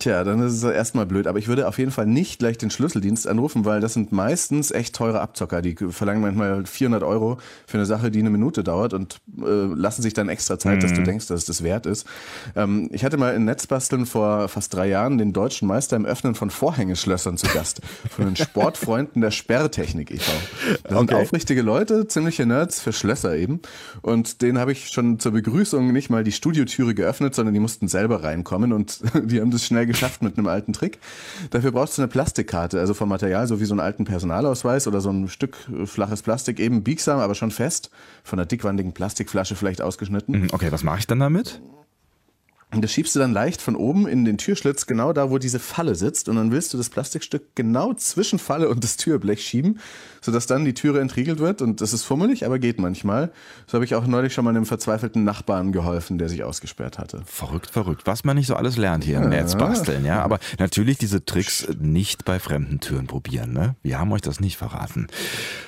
Tja, 0.00 0.24
dann 0.24 0.42
ist 0.42 0.54
es 0.54 0.64
erstmal 0.64 1.06
blöd. 1.06 1.28
Aber 1.28 1.38
ich 1.38 1.46
würde 1.46 1.68
auf 1.68 1.78
jeden 1.78 1.92
Fall 1.92 2.06
nicht 2.06 2.40
gleich 2.40 2.58
den 2.58 2.70
Schlüsseldienst 2.70 3.28
anrufen, 3.28 3.64
weil 3.64 3.80
das 3.80 3.94
sind 3.94 4.10
meistens 4.10 4.72
echt 4.72 4.96
teure 4.96 5.20
Abzocker. 5.20 5.62
Die 5.62 5.76
verlangen 5.76 6.20
manchmal 6.20 6.66
400 6.66 7.04
Euro 7.04 7.38
für 7.66 7.78
eine 7.78 7.86
Sache, 7.86 8.10
die 8.10 8.18
eine 8.18 8.30
Minute 8.30 8.64
dauert 8.64 8.92
und 8.92 9.20
äh, 9.38 9.42
lassen 9.44 10.02
sich 10.02 10.12
dann 10.12 10.28
extra 10.28 10.58
Zeit, 10.58 10.78
mhm. 10.78 10.80
dass 10.80 10.92
du 10.94 11.00
mhm. 11.00 11.04
denkst, 11.04 11.26
dass 11.28 11.40
es 11.40 11.46
das 11.46 11.62
wert 11.62 11.86
ist. 11.86 12.06
Ähm, 12.56 12.88
ich 12.92 13.04
hatte 13.04 13.16
mal 13.16 13.34
in 13.34 13.44
Netzbasteln 13.44 14.04
vor 14.04 14.48
fast 14.48 14.74
drei 14.74 14.88
Jahren 14.88 15.16
den 15.16 15.32
deutschen 15.32 15.68
Meister 15.68 15.94
im 15.94 16.06
Öffnen 16.06 16.34
von 16.34 16.50
Vorhängeschlössern 16.50 17.36
zu 17.36 17.46
Gast. 17.54 17.80
Von 18.10 18.24
den 18.26 18.36
Sportfreunden 18.36 19.22
der 19.22 19.30
Sperrtechnik 19.30 20.10
e.V. 20.10 20.32
Das 20.82 20.98
sind 20.98 21.12
okay. 21.12 21.22
aufrichtige 21.22 21.62
Leute, 21.62 22.08
ziemliche 22.08 22.46
Nerds 22.46 22.80
für 22.80 22.92
Schlösser 22.92 23.36
eben. 23.36 23.60
Und 24.02 24.42
denen 24.42 24.58
habe 24.58 24.72
ich 24.72 24.88
schon 24.88 25.20
zur 25.20 25.32
Begrüßung 25.32 25.92
nicht 25.92 26.10
mal 26.10 26.24
die 26.24 26.32
Studiotüre 26.32 26.94
geöffnet, 26.94 27.36
sondern 27.36 27.54
die 27.54 27.60
mussten 27.60 27.86
selber 27.86 28.24
reinkommen 28.24 28.72
und 28.72 29.00
die 29.24 29.40
haben 29.40 29.52
das 29.52 29.64
schnell 29.64 29.83
schnell 29.84 29.86
geschafft 29.86 30.22
mit 30.22 30.36
einem 30.36 30.46
alten 30.46 30.72
Trick. 30.72 30.98
Dafür 31.50 31.72
brauchst 31.72 31.98
du 31.98 32.02
eine 32.02 32.08
Plastikkarte, 32.08 32.80
also 32.80 32.94
vom 32.94 33.08
Material, 33.08 33.46
so 33.46 33.60
wie 33.60 33.64
so 33.64 33.74
einen 33.74 33.80
alten 33.80 34.04
Personalausweis 34.04 34.86
oder 34.86 35.00
so 35.00 35.10
ein 35.10 35.28
Stück 35.28 35.56
flaches 35.84 36.22
Plastik, 36.22 36.58
eben 36.60 36.82
biegsam, 36.82 37.20
aber 37.20 37.34
schon 37.34 37.50
fest, 37.50 37.90
von 38.22 38.38
einer 38.38 38.46
dickwandigen 38.46 38.92
Plastikflasche 38.92 39.56
vielleicht 39.56 39.82
ausgeschnitten. 39.82 40.42
Mhm, 40.42 40.48
okay, 40.52 40.70
was 40.70 40.82
mache 40.82 40.98
ich 40.98 41.06
dann 41.06 41.20
damit? 41.20 41.60
Und 42.74 42.82
das 42.82 42.92
schiebst 42.92 43.14
du 43.14 43.20
dann 43.20 43.32
leicht 43.32 43.62
von 43.62 43.76
oben 43.76 44.06
in 44.06 44.24
den 44.24 44.36
Türschlitz, 44.36 44.86
genau 44.86 45.12
da, 45.12 45.30
wo 45.30 45.38
diese 45.38 45.60
Falle 45.60 45.94
sitzt. 45.94 46.28
Und 46.28 46.36
dann 46.36 46.50
willst 46.50 46.74
du 46.74 46.76
das 46.78 46.90
Plastikstück 46.90 47.54
genau 47.54 47.94
zwischen 47.94 48.38
Falle 48.38 48.68
und 48.68 48.82
das 48.82 48.96
Türblech 48.96 49.42
schieben, 49.42 49.78
sodass 50.20 50.46
dann 50.46 50.64
die 50.64 50.74
Türe 50.74 51.00
entriegelt 51.00 51.38
wird. 51.38 51.62
Und 51.62 51.80
das 51.80 51.92
ist 51.92 52.02
fummelig, 52.02 52.44
aber 52.44 52.58
geht 52.58 52.80
manchmal. 52.80 53.30
So 53.66 53.74
habe 53.74 53.84
ich 53.84 53.94
auch 53.94 54.06
neulich 54.06 54.34
schon 54.34 54.44
mal 54.44 54.50
einem 54.50 54.66
verzweifelten 54.66 55.24
Nachbarn 55.24 55.72
geholfen, 55.72 56.18
der 56.18 56.28
sich 56.28 56.42
ausgesperrt 56.42 56.98
hatte. 56.98 57.22
Verrückt, 57.26 57.70
verrückt. 57.70 58.02
Was 58.06 58.24
man 58.24 58.36
nicht 58.36 58.46
so 58.46 58.56
alles 58.56 58.76
lernt 58.76 59.04
hier 59.04 59.18
im 59.18 59.24
ja. 59.24 59.28
Netz 59.28 59.56
basteln, 59.56 60.04
ja. 60.04 60.22
Aber 60.22 60.38
natürlich 60.58 60.98
diese 60.98 61.24
Tricks 61.24 61.68
nicht 61.78 62.24
bei 62.24 62.38
fremden 62.38 62.80
Türen 62.80 63.06
probieren, 63.06 63.52
ne? 63.52 63.76
Wir 63.82 63.98
haben 63.98 64.10
euch 64.12 64.22
das 64.22 64.40
nicht 64.40 64.56
verraten. 64.56 65.06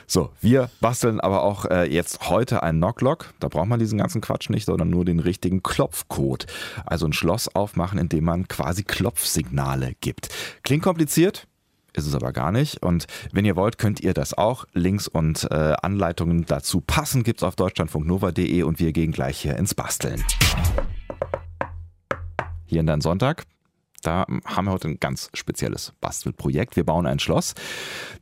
So, 0.09 0.31
wir 0.41 0.71
basteln 0.81 1.21
aber 1.21 1.43
auch 1.43 1.67
äh, 1.67 1.85
jetzt 1.85 2.31
heute 2.31 2.63
ein 2.63 2.77
Knocklock. 2.77 3.35
Da 3.41 3.49
braucht 3.49 3.69
man 3.69 3.79
diesen 3.79 3.99
ganzen 3.99 4.21
Quatsch 4.21 4.51
nicht, 4.51 4.65
sondern 4.65 4.89
nur 4.89 5.05
den 5.05 5.19
richtigen 5.19 5.63
Klopfcode. 5.63 6.47
Also 6.85 6.96
ein 7.05 7.13
Schloss 7.13 7.55
aufmachen, 7.55 7.99
indem 7.99 8.25
man 8.25 8.49
quasi 8.49 8.83
Klopfsignale 8.83 9.93
gibt. 10.01 10.31
Klingt 10.63 10.83
kompliziert, 10.83 11.47
ist 11.93 12.07
es 12.07 12.15
aber 12.15 12.33
gar 12.33 12.53
nicht. 12.53 12.83
Und 12.83 13.07
wenn 13.33 13.45
ihr 13.45 13.57
wollt, 13.57 13.79
könnt 13.79 14.01
ihr 14.01 14.15
das 14.15 14.35
auch. 14.35 14.65
Links 14.73 15.09
und 15.09 15.47
äh, 15.51 15.75
Anleitungen 15.83 16.45
dazu 16.45 16.81
passen 16.81 17.23
gibt 17.23 17.41
es 17.41 17.45
auf 17.45 17.57
deutschlandfunknova.de 17.57 18.63
und 18.63 18.79
wir 18.79 18.93
gehen 18.93 19.13
gleich 19.13 19.41
hier 19.41 19.57
ins 19.57 19.75
Basteln. 19.75 20.25
Hier 22.67 22.81
in 22.81 22.87
deinem 22.87 23.01
Sonntag. 23.01 23.45
Da 24.03 24.25
haben 24.45 24.67
wir 24.67 24.73
heute 24.73 24.89
ein 24.89 25.01
ganz 25.01 25.31
spezielles 25.35 25.93
Bastelprojekt. 26.01 26.77
Wir 26.77 26.85
bauen 26.85 27.07
ein 27.07 27.19
Schloss, 27.19 27.55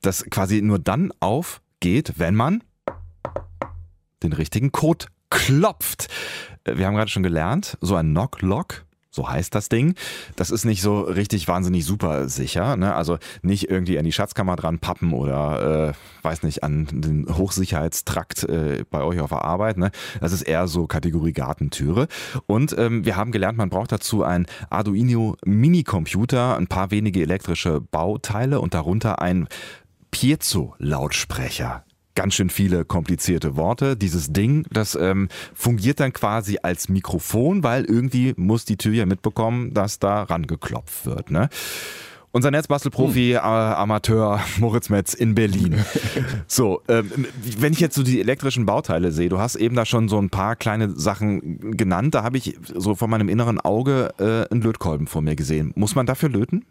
das 0.00 0.24
quasi 0.30 0.62
nur 0.62 0.78
dann 0.78 1.12
aufgeht, 1.20 2.14
wenn 2.16 2.34
man 2.34 2.62
den 4.22 4.32
richtigen 4.32 4.72
Code 4.72 5.06
klopft. 5.34 6.08
Äh, 6.64 6.76
wir 6.78 6.86
haben 6.86 6.94
gerade 6.94 7.10
schon 7.10 7.22
gelernt, 7.22 7.76
so 7.80 7.96
ein 7.96 8.10
Knock-Lock, 8.10 8.84
so 9.10 9.28
heißt 9.28 9.54
das 9.54 9.68
Ding. 9.68 9.94
Das 10.36 10.50
ist 10.50 10.64
nicht 10.64 10.80
so 10.80 11.02
richtig 11.02 11.46
wahnsinnig 11.46 11.84
super 11.84 12.28
sicher. 12.28 12.76
Ne? 12.76 12.94
Also 12.94 13.18
nicht 13.42 13.70
irgendwie 13.70 13.98
an 13.98 14.04
die 14.04 14.12
Schatzkammer 14.12 14.56
dran 14.56 14.78
pappen 14.78 15.12
oder 15.12 15.90
äh, 15.90 16.24
weiß 16.24 16.42
nicht, 16.42 16.64
an 16.64 16.86
den 16.90 17.26
Hochsicherheitstrakt 17.28 18.44
äh, 18.44 18.84
bei 18.90 19.02
euch 19.02 19.20
auf 19.20 19.30
der 19.30 19.44
Arbeit. 19.44 19.76
Ne? 19.76 19.90
Das 20.20 20.32
ist 20.32 20.42
eher 20.42 20.66
so 20.66 20.86
Kategorie 20.86 21.32
Gartentüre. 21.32 22.08
Und 22.46 22.76
ähm, 22.76 23.04
wir 23.04 23.16
haben 23.16 23.30
gelernt, 23.30 23.58
man 23.58 23.70
braucht 23.70 23.92
dazu 23.92 24.24
ein 24.24 24.46
Arduino 24.70 25.36
Mini-Computer, 25.44 26.56
ein 26.56 26.66
paar 26.66 26.90
wenige 26.90 27.22
elektrische 27.22 27.80
Bauteile 27.80 28.60
und 28.60 28.74
darunter 28.74 29.22
ein 29.22 29.46
Piezo-Lautsprecher 30.10 31.84
ganz 32.14 32.34
schön 32.34 32.50
viele 32.50 32.84
komplizierte 32.84 33.56
Worte. 33.56 33.96
Dieses 33.96 34.32
Ding, 34.32 34.66
das 34.70 34.94
ähm, 34.94 35.28
fungiert 35.54 36.00
dann 36.00 36.12
quasi 36.12 36.58
als 36.62 36.88
Mikrofon, 36.88 37.62
weil 37.62 37.84
irgendwie 37.84 38.34
muss 38.36 38.64
die 38.64 38.76
Tür 38.76 38.94
ja 38.94 39.06
mitbekommen, 39.06 39.74
dass 39.74 39.98
da 39.98 40.22
rangeklopft 40.22 41.06
wird. 41.06 41.30
Ne? 41.30 41.48
Unser 42.34 42.50
Netzbastelprofi, 42.50 43.30
hm. 43.30 43.36
äh, 43.36 43.38
Amateur 43.38 44.40
Moritz 44.58 44.88
Metz 44.88 45.14
in 45.14 45.36
Berlin. 45.36 45.76
So, 46.46 46.82
ähm, 46.88 47.26
wenn 47.58 47.72
ich 47.72 47.80
jetzt 47.80 47.94
so 47.94 48.02
die 48.02 48.20
elektrischen 48.20 48.66
Bauteile 48.66 49.12
sehe, 49.12 49.28
du 49.28 49.38
hast 49.38 49.56
eben 49.56 49.74
da 49.74 49.84
schon 49.84 50.08
so 50.08 50.18
ein 50.18 50.30
paar 50.30 50.56
kleine 50.56 50.90
Sachen 50.90 51.76
genannt, 51.76 52.14
da 52.14 52.22
habe 52.22 52.36
ich 52.36 52.56
so 52.74 52.94
vor 52.94 53.08
meinem 53.08 53.28
inneren 53.28 53.60
Auge 53.60 54.10
äh, 54.18 54.52
einen 54.52 54.62
Lötkolben 54.62 55.06
vor 55.06 55.22
mir 55.22 55.36
gesehen. 55.36 55.72
Muss 55.74 55.94
man 55.94 56.06
dafür 56.06 56.28
löten? 56.28 56.64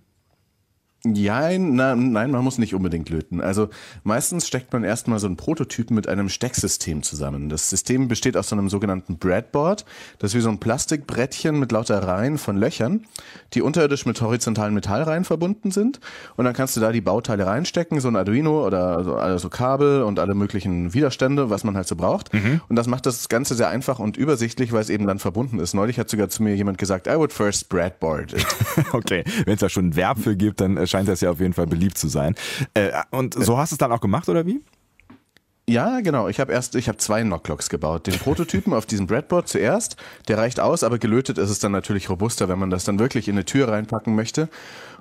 Ja, 1.06 1.50
na, 1.60 1.98
nein, 1.98 2.32
man 2.32 2.46
muss 2.46 2.58
nicht 2.58 2.74
unbedingt 2.74 3.10
löten. 3.10 3.42
Also 3.42 3.68
meistens 4.06 4.48
steckt 4.48 4.72
man 4.72 4.86
erstmal 4.86 5.20
so 5.20 5.28
einen 5.28 5.36
Prototypen 5.36 5.96
mit 5.96 6.08
einem 6.08 6.30
Stecksystem 6.30 7.04
zusammen. 7.04 7.50
Das 7.50 7.70
System 7.70 8.08
besteht 8.08 8.38
aus 8.38 8.48
so 8.48 8.56
einem 8.56 8.70
sogenannten 8.70 9.18
Breadboard. 9.18 9.84
Das 10.20 10.32
ist 10.32 10.38
wie 10.38 10.42
so 10.42 10.48
ein 10.48 10.60
Plastikbrettchen 10.60 11.60
mit 11.60 11.74
lauter 11.74 12.02
Reihen 12.02 12.38
von 12.38 12.56
Löchern, 12.56 13.06
die 13.54 13.62
unterirdisch 13.62 14.06
mit 14.06 14.22
horizontalen 14.22 14.74
Metallreihen 14.74 15.26
verbunden 15.26 15.72
sind. 15.72 16.00
Und 16.38 16.46
dann 16.46 16.54
kannst 16.54 16.78
du 16.78 16.80
da 16.80 16.94
die 16.94 17.02
Bauteile 17.02 17.48
reinstecken, 17.48 18.00
so 18.00 18.08
ein 18.08 18.16
Arduino 18.16 18.66
oder 18.66 19.04
so, 19.04 19.16
also 19.16 19.50
Kabel 19.50 20.04
und 20.04 20.20
alle 20.20 20.36
möglichen 20.36 20.94
Widerstände, 20.94 21.50
was 21.50 21.66
man 21.66 21.76
halt 21.76 21.88
so 21.90 21.98
braucht. 21.98 22.34
Mhm. 22.34 22.62
Und 22.70 22.78
das 22.78 22.88
macht 22.88 23.06
das 23.06 23.28
Ganze 23.28 23.56
sehr 23.56 23.68
einfach 23.68 24.00
und 24.00 24.16
übersichtlich, 24.16 24.72
weil 24.72 24.80
es 24.80 24.90
eben 24.90 25.06
dann 25.06 25.20
verbunden 25.20 25.60
ist. 25.60 25.74
Neulich 25.74 26.00
hat 26.00 26.10
sogar 26.10 26.30
zu 26.30 26.44
mir 26.44 26.56
jemand 26.56 26.78
gesagt, 26.78 27.08
I 27.08 27.18
would 27.18 27.34
first 27.34 27.68
breadboard 27.68 28.32
it. 28.32 28.46
okay, 28.94 29.26
wenn 29.44 29.56
es 29.56 29.60
da 29.60 29.68
schon 29.68 29.88
ein 29.88 29.96
Verb 29.98 30.20
für 30.20 30.38
gibt, 30.38 30.62
dann 30.62 30.78
äh, 30.78 30.93
scheint 30.94 31.08
das 31.08 31.22
ja 31.22 31.32
auf 31.32 31.40
jeden 31.40 31.54
Fall 31.54 31.66
beliebt 31.66 31.98
zu 31.98 32.08
sein. 32.08 32.36
Äh, 32.76 32.92
und 33.10 33.34
so 33.34 33.58
hast 33.58 33.72
du 33.72 33.76
es 33.76 33.80
dann 33.80 33.92
auch 33.92 34.02
gemacht, 34.02 34.30
oder 34.30 34.46
wie? 34.46 34.62
Ja, 35.68 36.02
genau. 36.02 36.28
Ich 36.28 36.40
habe 36.40 36.52
erst, 36.52 36.76
ich 36.76 36.88
habe 36.88 36.98
zwei 36.98 37.24
Knocklocks 37.24 37.70
gebaut. 37.70 38.06
Den 38.06 38.20
Prototypen 38.20 38.74
auf 38.74 38.86
diesem 38.86 39.08
Breadboard 39.08 39.48
zuerst, 39.48 39.96
der 40.28 40.38
reicht 40.38 40.60
aus, 40.60 40.84
aber 40.84 41.00
gelötet 41.00 41.38
ist 41.38 41.50
es 41.50 41.60
dann 41.60 41.72
natürlich 41.72 42.10
robuster, 42.10 42.48
wenn 42.48 42.60
man 42.60 42.70
das 42.70 42.84
dann 42.84 43.00
wirklich 43.00 43.28
in 43.28 43.36
eine 43.36 43.46
Tür 43.46 43.70
reinpacken 43.70 44.14
möchte. 44.14 44.50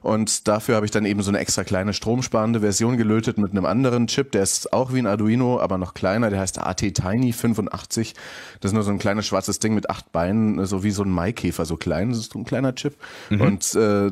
Und 0.02 0.48
dafür 0.48 0.76
habe 0.76 0.86
ich 0.86 0.92
dann 0.92 1.04
eben 1.04 1.22
so 1.22 1.30
eine 1.30 1.38
extra 1.38 1.64
kleine 1.64 1.92
stromsparende 1.92 2.60
Version 2.60 2.96
gelötet 2.96 3.38
mit 3.38 3.52
einem 3.52 3.64
anderen 3.64 4.06
Chip, 4.06 4.32
der 4.32 4.42
ist 4.42 4.72
auch 4.72 4.92
wie 4.92 4.98
ein 4.98 5.06
Arduino, 5.06 5.60
aber 5.60 5.78
noch 5.78 5.94
kleiner, 5.94 6.30
der 6.30 6.40
heißt 6.40 6.58
AT 6.58 6.78
Tiny 6.78 7.32
85. 7.32 8.14
Das 8.60 8.70
ist 8.70 8.74
nur 8.74 8.82
so 8.82 8.90
ein 8.90 8.98
kleines 8.98 9.26
schwarzes 9.26 9.58
Ding 9.58 9.74
mit 9.74 9.90
acht 9.90 10.12
Beinen, 10.12 10.64
so 10.66 10.82
wie 10.82 10.90
so 10.90 11.02
ein 11.04 11.10
Maikäfer, 11.10 11.64
so 11.64 11.76
klein, 11.76 12.10
das 12.10 12.18
ist 12.18 12.32
so 12.32 12.38
ein 12.38 12.44
kleiner 12.44 12.74
Chip. 12.74 12.96
Mhm. 13.30 13.40
Und 13.40 13.74
äh, 13.74 14.10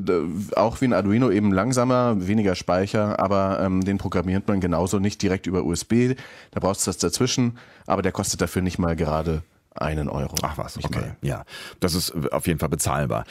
auch 0.57 0.81
wie 0.81 0.87
ein 0.87 0.93
Arduino 0.93 1.31
eben 1.31 1.53
langsamer, 1.53 2.27
weniger 2.27 2.55
Speicher, 2.55 3.19
aber 3.19 3.61
ähm, 3.61 3.85
den 3.85 3.99
programmiert 3.99 4.49
man 4.49 4.61
genauso 4.61 4.99
nicht 4.99 5.21
direkt 5.23 5.47
über 5.47 5.65
USB. 5.65 6.15
Da 6.53 6.61
brauchst 6.61 6.87
du 6.87 6.91
das 6.91 6.99
dazwischen, 6.99 7.59
aber 7.87 8.03
der 8.03 8.13
kostet 8.13 8.41
dafür 8.41 8.63
nicht 8.63 8.79
mal 8.79 8.97
gerade 8.97 9.43
einen 9.75 10.09
Euro. 10.09 10.35
Ach 10.43 10.59
was, 10.59 10.77
okay. 10.77 11.01
Mal. 11.01 11.17
Ja, 11.23 11.45
das 11.79 11.95
ist 11.95 12.13
auf 12.33 12.47
jeden 12.47 12.59
Fall 12.59 12.69
bezahlbar. 12.69 13.25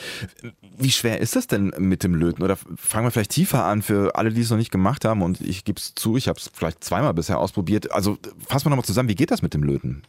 Wie 0.77 0.91
schwer 0.91 1.19
ist 1.19 1.35
das 1.35 1.47
denn 1.47 1.73
mit 1.77 2.03
dem 2.03 2.15
Löten? 2.15 2.43
Oder 2.43 2.57
fangen 2.75 3.05
wir 3.05 3.11
vielleicht 3.11 3.31
tiefer 3.31 3.65
an 3.65 3.81
für 3.81 4.15
alle, 4.15 4.31
die 4.31 4.41
es 4.41 4.49
noch 4.49 4.57
nicht 4.57 4.71
gemacht 4.71 5.05
haben 5.05 5.21
und 5.21 5.41
ich 5.41 5.65
gebe 5.65 5.79
es 5.79 5.95
zu, 5.95 6.17
ich 6.17 6.27
habe 6.27 6.39
es 6.39 6.49
vielleicht 6.53 6.83
zweimal 6.83 7.13
bisher 7.13 7.39
ausprobiert. 7.39 7.91
Also 7.91 8.17
fassen 8.47 8.65
wir 8.65 8.69
nochmal 8.69 8.85
zusammen, 8.85 9.09
wie 9.09 9.15
geht 9.15 9.31
das 9.31 9.41
mit 9.41 9.53
dem 9.53 9.63
Löten? 9.63 10.03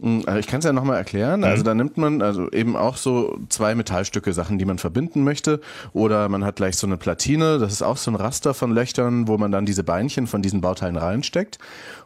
Hm, 0.00 0.22
also 0.26 0.38
ich 0.38 0.46
kann 0.46 0.60
es 0.60 0.64
ja 0.64 0.72
nochmal 0.72 0.96
erklären. 0.96 1.44
Also 1.44 1.62
mhm. 1.62 1.66
da 1.66 1.74
nimmt 1.74 1.96
man 1.96 2.22
also 2.22 2.50
eben 2.50 2.76
auch 2.76 2.96
so 2.96 3.38
zwei 3.48 3.74
Metallstücke, 3.74 4.32
Sachen, 4.32 4.58
die 4.58 4.64
man 4.64 4.78
verbinden 4.78 5.24
möchte. 5.24 5.60
Oder 5.92 6.28
man 6.28 6.44
hat 6.44 6.56
gleich 6.56 6.76
so 6.76 6.86
eine 6.86 6.96
Platine, 6.96 7.58
das 7.58 7.72
ist 7.72 7.82
auch 7.82 7.96
so 7.96 8.10
ein 8.10 8.14
Raster 8.14 8.54
von 8.54 8.72
Löchern, 8.72 9.28
wo 9.28 9.38
man 9.38 9.52
dann 9.52 9.66
diese 9.66 9.84
Beinchen 9.84 10.26
von 10.26 10.42
diesen 10.42 10.60
Bauteilen 10.60 10.96
reinsteckt. 10.96 11.58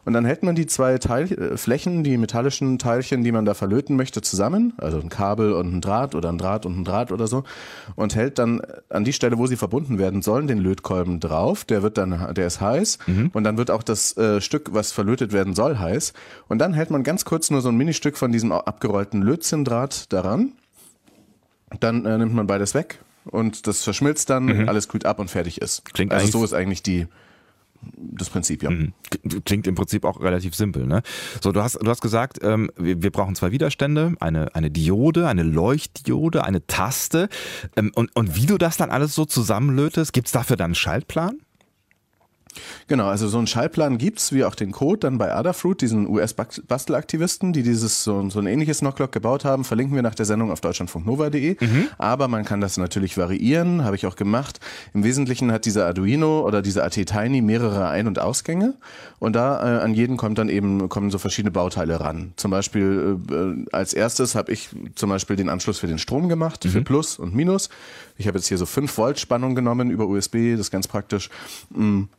Und 0.05 0.13
dann 0.13 0.25
hält 0.25 0.43
man 0.43 0.55
die 0.55 0.67
zwei 0.67 0.97
Teil 0.97 1.31
äh, 1.31 1.57
Flächen, 1.57 2.03
die 2.03 2.17
metallischen 2.17 2.77
Teilchen, 2.77 3.23
die 3.23 3.31
man 3.31 3.45
da 3.45 3.53
verlöten 3.53 3.95
möchte, 3.95 4.21
zusammen. 4.21 4.73
Also 4.77 4.99
ein 4.99 5.09
Kabel 5.09 5.53
und 5.53 5.73
ein 5.73 5.81
Draht 5.81 6.15
oder 6.15 6.29
ein 6.29 6.37
Draht 6.37 6.65
und 6.65 6.79
ein 6.79 6.83
Draht 6.83 7.11
oder 7.11 7.27
so. 7.27 7.43
Und 7.95 8.15
hält 8.15 8.39
dann 8.39 8.61
an 8.89 9.03
die 9.03 9.13
Stelle, 9.13 9.37
wo 9.37 9.47
sie 9.47 9.55
verbunden 9.55 9.97
werden 9.97 10.21
sollen, 10.21 10.47
den 10.47 10.59
Lötkolben 10.59 11.19
drauf. 11.19 11.65
Der 11.65 11.81
wird 11.81 11.97
dann, 11.97 12.33
der 12.35 12.47
ist 12.47 12.61
heiß. 12.61 12.99
Mhm. 13.07 13.31
Und 13.33 13.43
dann 13.43 13.57
wird 13.57 13.71
auch 13.71 13.83
das 13.83 14.15
äh, 14.17 14.41
Stück, 14.41 14.73
was 14.73 14.91
verlötet 14.91 15.33
werden 15.33 15.55
soll, 15.55 15.79
heiß. 15.79 16.13
Und 16.47 16.59
dann 16.59 16.73
hält 16.73 16.91
man 16.91 17.03
ganz 17.03 17.25
kurz 17.25 17.49
nur 17.49 17.61
so 17.61 17.69
ein 17.69 17.77
Ministück 17.85 18.17
von 18.17 18.31
diesem 18.31 18.51
abgerollten 18.51 19.21
Lötzinndraht 19.21 20.11
daran. 20.11 20.53
Dann 21.79 22.05
äh, 22.05 22.17
nimmt 22.17 22.33
man 22.33 22.47
beides 22.47 22.73
weg 22.73 22.99
und 23.25 23.67
das 23.67 23.83
verschmilzt 23.83 24.29
dann, 24.29 24.45
mhm. 24.45 24.69
alles 24.69 24.87
kühlt 24.87 25.05
ab 25.05 25.19
und 25.19 25.29
fertig 25.29 25.61
ist. 25.61 25.85
Klingt 25.85 26.11
also 26.11 26.39
so 26.39 26.43
ist 26.43 26.53
eigentlich 26.53 26.83
die 26.83 27.07
das 27.93 28.29
Prinzip, 28.29 28.63
ja. 28.63 28.71
Mhm. 28.71 28.93
Klingt 29.45 29.67
im 29.67 29.75
Prinzip 29.75 30.05
auch 30.05 30.19
relativ 30.19 30.55
simpel. 30.55 30.87
Ne? 30.87 31.03
So, 31.41 31.51
du 31.51 31.61
hast, 31.61 31.75
du 31.75 31.87
hast 31.87 32.01
gesagt, 32.01 32.39
ähm, 32.41 32.71
wir, 32.77 33.03
wir, 33.03 33.11
brauchen 33.11 33.35
zwei 33.35 33.51
Widerstände, 33.51 34.15
eine, 34.19 34.55
eine 34.55 34.71
Diode, 34.71 35.27
eine 35.27 35.43
Leuchtdiode, 35.43 36.43
eine 36.43 36.65
Taste. 36.65 37.29
Ähm, 37.75 37.91
und, 37.93 38.15
und 38.15 38.35
wie 38.35 38.47
du 38.47 38.57
das 38.57 38.77
dann 38.77 38.89
alles 38.89 39.13
so 39.13 39.25
zusammenlötest, 39.25 40.13
gibt 40.13 40.27
es 40.27 40.31
dafür 40.31 40.55
dann 40.55 40.65
einen 40.65 40.75
Schaltplan? 40.75 41.37
Genau, 42.87 43.07
also 43.07 43.27
so 43.27 43.37
einen 43.37 43.47
Schaltplan 43.47 43.97
gibt's 43.97 44.31
wie 44.31 44.43
auch 44.45 44.55
den 44.55 44.71
Code 44.71 44.99
dann 44.99 45.17
bei 45.17 45.33
Adafruit, 45.33 45.81
diesen 45.81 46.07
US-Bastelaktivisten, 46.07 47.53
die 47.53 47.63
dieses 47.63 48.03
so, 48.03 48.29
so 48.29 48.39
ein 48.39 48.47
ähnliches 48.47 48.79
Knocklock 48.79 49.11
gebaut 49.11 49.45
haben, 49.45 49.63
verlinken 49.63 49.95
wir 49.95 50.01
nach 50.01 50.15
der 50.15 50.25
Sendung 50.25 50.51
auf 50.51 50.61
deutschlandfunknova.de. 50.61 51.57
Mhm. 51.59 51.87
Aber 51.97 52.27
man 52.27 52.45
kann 52.45 52.61
das 52.61 52.77
natürlich 52.77 53.17
variieren, 53.17 53.83
habe 53.83 53.95
ich 53.95 54.05
auch 54.05 54.15
gemacht. 54.15 54.59
Im 54.93 55.03
Wesentlichen 55.03 55.51
hat 55.51 55.65
dieser 55.65 55.85
Arduino 55.85 56.45
oder 56.45 56.61
dieser 56.61 56.83
AT 56.83 56.93
Tiny 56.93 57.41
mehrere 57.41 57.89
Ein- 57.89 58.07
und 58.07 58.19
Ausgänge 58.19 58.75
und 59.19 59.35
da 59.35 59.79
äh, 59.79 59.83
an 59.83 59.93
jeden 59.93 60.17
kommt 60.17 60.37
dann 60.37 60.49
eben 60.49 60.89
kommen 60.89 61.09
so 61.11 61.17
verschiedene 61.17 61.51
Bauteile 61.51 61.99
ran. 61.99 62.33
Zum 62.35 62.51
Beispiel 62.51 63.17
äh, 63.29 63.75
als 63.75 63.93
erstes 63.93 64.35
habe 64.35 64.51
ich 64.51 64.69
zum 64.95 65.09
Beispiel 65.09 65.35
den 65.35 65.49
Anschluss 65.49 65.79
für 65.79 65.87
den 65.87 65.99
Strom 65.99 66.29
gemacht, 66.29 66.63
mhm. 66.65 66.69
für 66.69 66.81
Plus 66.81 67.17
und 67.17 67.35
Minus. 67.35 67.69
Ich 68.17 68.27
habe 68.27 68.37
jetzt 68.37 68.47
hier 68.47 68.57
so 68.57 68.65
5 68.65 68.97
Volt 68.97 69.19
Spannung 69.19 69.55
genommen 69.55 69.89
über 69.89 70.07
USB, 70.07 70.51
das 70.51 70.61
ist 70.61 70.71
ganz 70.71 70.87
praktisch. 70.87 71.29
Mhm. 71.69 72.09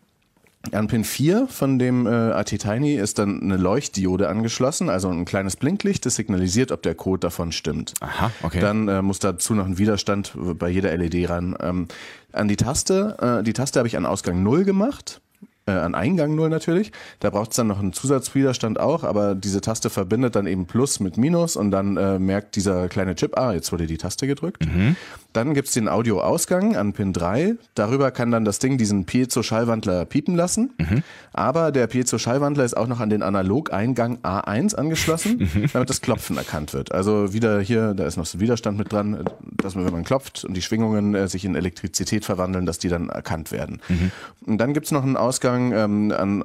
An 0.73 0.89
Pin 0.89 1.05
4 1.05 1.47
von 1.49 1.79
dem 1.79 2.07
äh, 2.07 2.11
AT 2.11 2.49
Tiny 2.49 2.95
ist 2.95 3.19
dann 3.19 3.43
eine 3.43 3.57
Leuchtdiode 3.57 4.29
angeschlossen, 4.29 4.89
also 4.89 5.09
ein 5.09 5.25
kleines 5.25 5.57
Blinklicht, 5.57 6.07
das 6.07 6.17
signalisiert, 6.17 6.73
ob 6.73 6.83
der 6.83 6.95
Code 6.95 7.21
davon 7.21 7.53
stimmt. 7.53 7.95
Aha, 8.01 8.31
okay. 8.43 8.61
Dann 8.61 8.89
äh, 8.89 9.03
muss 9.03 9.19
dazu 9.19 9.55
noch 9.55 9.67
ein 9.67 9.79
Widerstand 9.79 10.33
bei 10.37 10.69
jeder 10.69 10.97
LED 10.97 11.29
ran. 11.29 11.57
Ähm, 11.61 11.89
an 12.33 12.49
die 12.49 12.57
Taste, 12.57 13.17
äh, 13.41 13.43
die 13.43 13.53
Taste 13.53 13.79
habe 13.79 13.89
ich 13.89 13.97
an 13.97 14.07
Ausgang 14.07 14.43
0 14.43 14.65
gemacht 14.65 15.21
äh, 15.67 15.73
an 15.73 15.95
Eingang 15.95 16.35
0 16.35 16.49
natürlich. 16.49 16.93
Da 17.21 17.31
braucht 17.31 17.51
es 17.51 17.57
dann 17.57 17.67
noch 17.67 17.81
einen 17.81 17.93
Zusatzwiderstand 17.93 18.79
auch, 18.79 19.05
aber 19.05 19.35
diese 19.35 19.61
Taste 19.61 19.91
verbindet 19.91 20.37
dann 20.37 20.47
eben 20.47 20.67
Plus 20.67 21.01
mit 21.01 21.17
Minus 21.17 21.57
und 21.57 21.71
dann 21.71 21.97
äh, 21.97 22.19
merkt 22.19 22.57
dieser 22.57 22.89
kleine 22.89 23.15
Chip, 23.15 23.39
ah, 23.39 23.53
jetzt 23.53 23.73
wurde 23.73 23.87
die 23.87 23.99
Taste 23.99 24.27
gedrückt. 24.27 24.65
Mhm. 24.65 24.97
Dann 25.33 25.53
gibt 25.53 25.69
es 25.69 25.75
den 25.75 25.89
Audioausgang 25.89 26.77
an 26.77 26.95
Pin 26.95 27.13
3. 27.13 27.57
Darüber 27.75 28.11
kann 28.11 28.31
dann 28.31 28.47
das 28.47 28.59
Ding 28.59 28.79
diesen 28.79 29.05
Piezo-Schallwandler 29.05 30.07
piepen 30.07 30.35
lassen. 30.35 30.73
Mhm. 30.79 31.03
Aber 31.35 31.73
der 31.73 31.89
Piezo-Schallwandler 31.89 32.65
ist 32.65 32.75
auch 32.75 32.87
noch 32.87 33.01
an 33.01 33.11
den 33.11 33.23
Analogeingang 33.23 34.19
A1 34.23 34.75
angeschlossen, 34.77 35.51
mhm. 35.53 35.67
damit 35.75 35.91
das 35.91 36.01
Klopfen 36.01 36.39
erkannt 36.39 36.73
wird. 36.73 36.93
Also 36.93 37.35
wieder 37.35 37.61
hier, 37.61 37.93
da 37.93 38.07
ist 38.07 38.17
noch 38.17 38.25
so 38.25 38.39
ein 38.39 38.41
Widerstand 38.41 38.79
mit 38.79 38.93
dran, 38.93 39.25
dass 39.43 39.75
man, 39.75 39.85
wenn 39.85 39.93
man 39.93 40.05
klopft 40.05 40.45
und 40.45 40.55
die 40.57 40.63
Schwingungen 40.63 41.15
äh, 41.15 41.29
sich 41.29 41.45
in 41.45 41.55
Elektrizität 41.55 42.25
verwandeln, 42.25 42.65
dass 42.65 42.79
die 42.79 42.89
dann 42.89 43.11
erkannt 43.11 43.53
werden. 43.53 43.81
Mhm. 43.89 44.13
Und 44.47 44.59
dann 44.59 44.73
gibt 44.73 44.87
es 44.87 44.93
noch 44.93 45.03
einen 45.03 45.19
Ausgang 45.19 45.56
ähm, 45.73 46.13
an 46.13 46.45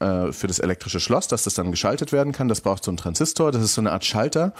äh, 0.00 0.32
für 0.32 0.46
das 0.46 0.58
elektrische 0.58 1.00
Schloss, 1.00 1.28
dass 1.28 1.44
das 1.44 1.54
dann 1.54 1.70
geschaltet 1.70 2.12
werden 2.12 2.32
kann. 2.32 2.48
Das 2.48 2.60
braucht 2.60 2.84
so 2.84 2.90
einen 2.90 2.98
Transistor, 2.98 3.52
das 3.52 3.62
ist 3.62 3.74
so 3.74 3.80
eine 3.80 3.92
Art 3.92 4.04
Schalter, 4.04 4.52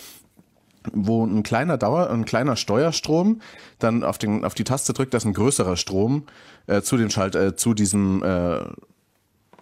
wo 0.92 1.24
ein 1.26 1.42
kleiner 1.42 1.76
Dauer, 1.76 2.10
ein 2.10 2.24
kleiner 2.24 2.56
Steuerstrom 2.56 3.40
dann 3.78 4.04
auf, 4.04 4.18
den, 4.18 4.44
auf 4.44 4.54
die 4.54 4.64
Taste 4.64 4.92
drückt, 4.92 5.14
dass 5.14 5.24
ein 5.24 5.34
größerer 5.34 5.76
Strom 5.76 6.24
äh, 6.66 6.80
zu 6.80 6.96
dem 6.96 7.10
Schalt, 7.10 7.34
äh, 7.34 7.56
zu 7.56 7.74
diesem 7.74 8.22
äh, 8.22 8.60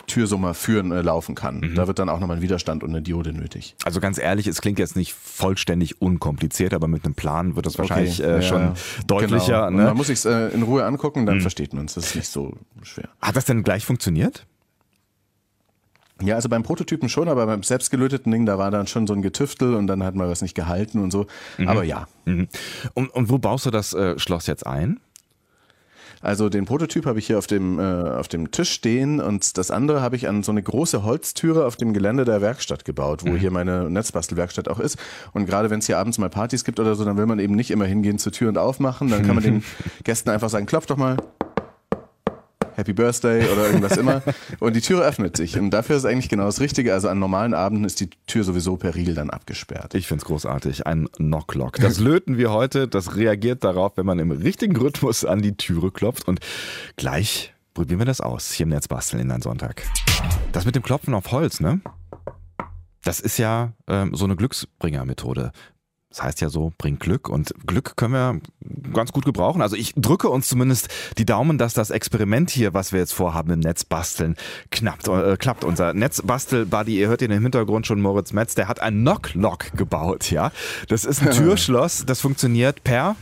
Türsummer 0.06 0.54
führen 0.54 0.92
äh, 0.92 1.02
laufen 1.02 1.34
kann. 1.34 1.61
Mhm. 1.61 1.75
Da 1.75 1.87
wird 1.87 1.99
dann 1.99 2.08
auch 2.08 2.20
nochmal 2.20 2.38
ein 2.38 2.42
Widerstand 2.42 2.82
und 2.82 2.90
eine 2.90 3.02
Diode 3.02 3.32
nötig. 3.32 3.75
Also 3.84 4.00
ganz 4.00 4.18
ehrlich, 4.18 4.46
es 4.46 4.61
klingt 4.61 4.78
jetzt 4.78 4.96
nicht 4.96 5.12
vollständig 5.12 6.00
unkompliziert, 6.00 6.75
aber 6.75 6.88
mit 6.88 7.04
einem 7.04 7.14
Plan 7.14 7.56
wird 7.56 7.66
das 7.66 7.78
wahrscheinlich 7.78 8.20
okay. 8.20 8.38
äh, 8.38 8.42
schon 8.42 8.62
ja, 8.62 8.75
deutlicher. 9.06 9.66
Genau. 9.66 9.82
Ne? 9.82 9.87
Man 9.87 9.96
muss 9.96 10.08
sich 10.08 10.25
äh, 10.25 10.49
in 10.49 10.62
Ruhe 10.62 10.84
angucken, 10.84 11.26
dann 11.26 11.37
mhm. 11.37 11.42
versteht 11.42 11.73
man 11.73 11.87
es. 11.87 11.94
Das 11.94 12.06
ist 12.06 12.16
nicht 12.16 12.28
so 12.28 12.54
schwer. 12.82 13.08
Hat 13.20 13.37
das 13.37 13.44
denn 13.44 13.62
gleich 13.62 13.84
funktioniert? 13.84 14.46
Ja, 16.23 16.37
also 16.37 16.49
beim 16.49 16.62
Prototypen 16.62 17.08
schon, 17.08 17.28
aber 17.28 17.46
beim 17.46 17.62
selbstgelöteten 17.62 18.30
Ding, 18.30 18.46
da 18.46 18.56
war 18.56 18.70
dann 18.70 18.87
schon 18.87 19.06
so 19.06 19.14
ein 19.14 19.23
Getüftel 19.23 19.75
und 19.75 19.88
dann 19.88 20.04
hat 20.04 20.14
man 20.14 20.28
was 20.28 20.42
nicht 20.42 20.54
gehalten 20.54 21.00
und 21.00 21.11
so. 21.11 21.26
Mhm. 21.58 21.68
Aber 21.68 21.82
ja. 21.82 22.06
Mhm. 22.25 22.49
Und, 22.94 23.11
und, 23.11 23.30
wo 23.30 23.38
baust 23.38 23.66
du 23.66 23.70
das 23.70 23.94
äh, 23.94 24.18
Schloss 24.18 24.46
jetzt 24.46 24.66
ein? 24.66 25.00
Also 26.20 26.49
den 26.49 26.64
Prototyp 26.64 27.06
habe 27.06 27.18
ich 27.18 27.26
hier 27.26 27.38
auf 27.38 27.46
dem, 27.46 27.78
äh, 27.78 27.82
auf 27.82 28.28
dem 28.28 28.50
Tisch 28.50 28.70
stehen 28.70 29.20
und 29.20 29.58
das 29.58 29.70
andere 29.70 30.00
habe 30.00 30.16
ich 30.16 30.28
an 30.28 30.42
so 30.42 30.52
eine 30.52 30.62
große 30.62 31.04
Holztüre 31.04 31.66
auf 31.66 31.76
dem 31.76 31.92
Gelände 31.92 32.25
der 32.25 32.40
Werkstatt 32.40 32.84
gebaut, 32.84 33.25
wo 33.25 33.30
mhm. 33.30 33.37
hier 33.37 33.50
meine 33.50 33.90
Netzbastelwerkstatt 33.90 34.68
auch 34.68 34.80
ist. 34.80 34.99
Und 35.32 35.46
gerade 35.46 35.70
wenn 35.70 35.80
es 35.80 35.87
hier 35.87 35.99
abends 35.99 36.18
mal 36.18 36.30
Partys 36.30 36.64
gibt 36.64 36.80
oder 36.80 36.94
so, 36.94 37.04
dann 37.04 37.16
will 37.16 37.26
man 37.26 37.38
eben 37.38 37.54
nicht 37.54 37.70
immer 37.70 37.87
hingehen 37.87 38.18
zur 38.18 38.32
Tür 38.32 38.49
und 38.49 38.58
aufmachen. 38.58 39.08
Dann 39.08 39.25
kann 39.25 39.34
man 39.34 39.44
den 39.44 39.64
Gästen 40.04 40.30
einfach 40.30 40.49
sagen, 40.49 40.66
klopf 40.66 40.87
doch 40.87 40.96
mal. 40.96 41.16
Happy 42.76 42.93
Birthday 42.93 43.49
oder 43.50 43.66
irgendwas 43.66 43.97
immer. 43.97 44.23
Und 44.61 44.76
die 44.76 44.81
Tür 44.81 45.02
öffnet 45.04 45.37
sich. 45.37 45.59
Und 45.59 45.71
dafür 45.71 45.97
ist 45.97 46.04
eigentlich 46.04 46.28
genau 46.28 46.45
das 46.45 46.61
Richtige. 46.61 46.93
Also 46.93 47.09
an 47.09 47.19
normalen 47.19 47.54
Abenden 47.54 47.85
ist 47.85 48.00
die 48.00 48.11
Tür 48.26 48.45
sowieso 48.45 48.76
per 48.76 48.95
Riegel 48.95 49.14
dann 49.14 49.31
abgesperrt. 49.31 49.95
Ich 49.95 50.07
finde 50.07 50.23
es 50.23 50.25
großartig. 50.26 50.87
Ein 50.87 51.09
Knocklock. 51.16 51.76
Das 51.76 51.99
löten 51.99 52.37
wir 52.37 52.52
heute. 52.52 52.88
Das 52.88 53.16
reagiert 53.16 53.64
darauf, 53.64 53.97
wenn 53.97 54.07
man 54.07 54.19
im 54.19 54.31
richtigen 54.31 54.76
Rhythmus 54.76 55.25
an 55.25 55.43
die 55.43 55.57
Türe 55.57 55.90
klopft. 55.90 56.26
Und 56.28 56.40
gleich 56.97 57.54
probieren 57.75 57.99
wir 58.00 58.07
das 58.07 58.21
aus. 58.21 58.52
Hier 58.52 58.64
im 58.64 58.71
Netz 58.71 58.88
basteln 58.88 59.23
in 59.23 59.31
einem 59.31 59.43
Sonntag. 59.43 59.83
Das 60.52 60.64
mit 60.64 60.75
dem 60.75 60.83
Klopfen 60.83 61.14
auf 61.14 61.31
Holz, 61.33 61.61
ne? 61.61 61.81
Das 63.02 63.21
ist 63.21 63.37
ja 63.38 63.73
ähm, 63.87 64.14
so 64.14 64.25
eine 64.25 64.35
Glücksbringer-Methode. 64.35 65.52
Das 66.14 66.23
heißt 66.23 66.40
ja 66.42 66.49
so, 66.49 66.73
bringt 66.78 67.00
Glück 67.00 67.28
und 67.28 67.52
Glück 67.66 67.97
können 67.97 68.12
wir 68.12 68.40
ganz 68.92 69.11
gut 69.11 69.25
gebrauchen. 69.25 69.61
Also 69.61 69.75
ich 69.75 69.94
drücke 69.97 70.28
uns 70.28 70.47
zumindest 70.47 70.87
die 71.18 71.26
Daumen, 71.26 71.59
dass 71.59 71.75
das 71.75 71.90
Experiment 71.90 72.50
hier, 72.50 72.73
was 72.73 72.92
wir 72.92 73.00
jetzt 73.00 73.14
vorhaben 73.14 73.50
im 73.50 73.59
Netz 73.59 73.85
basteln, 73.85 74.37
knappt, 74.71 75.09
äh, 75.09 75.37
klappt. 75.37 75.64
Unser 75.64 75.92
Netzbastel-Buddy, 75.92 77.00
ihr 77.00 77.09
hört 77.09 77.21
ihn 77.21 77.33
im 77.33 77.42
Hintergrund 77.42 77.88
schon 77.88 78.00
Moritz 78.00 78.33
Metz, 78.33 78.54
der 78.54 78.68
hat 78.68 78.78
ein 78.78 79.00
Knock-Lock 79.00 79.73
gebaut, 79.76 80.30
ja. 80.30 80.52
Das 80.87 81.04
ist 81.04 81.21
ein 81.21 81.30
Türschloss, 81.33 82.06
das 82.06 82.21
funktioniert 82.21 82.85
per 82.85 83.16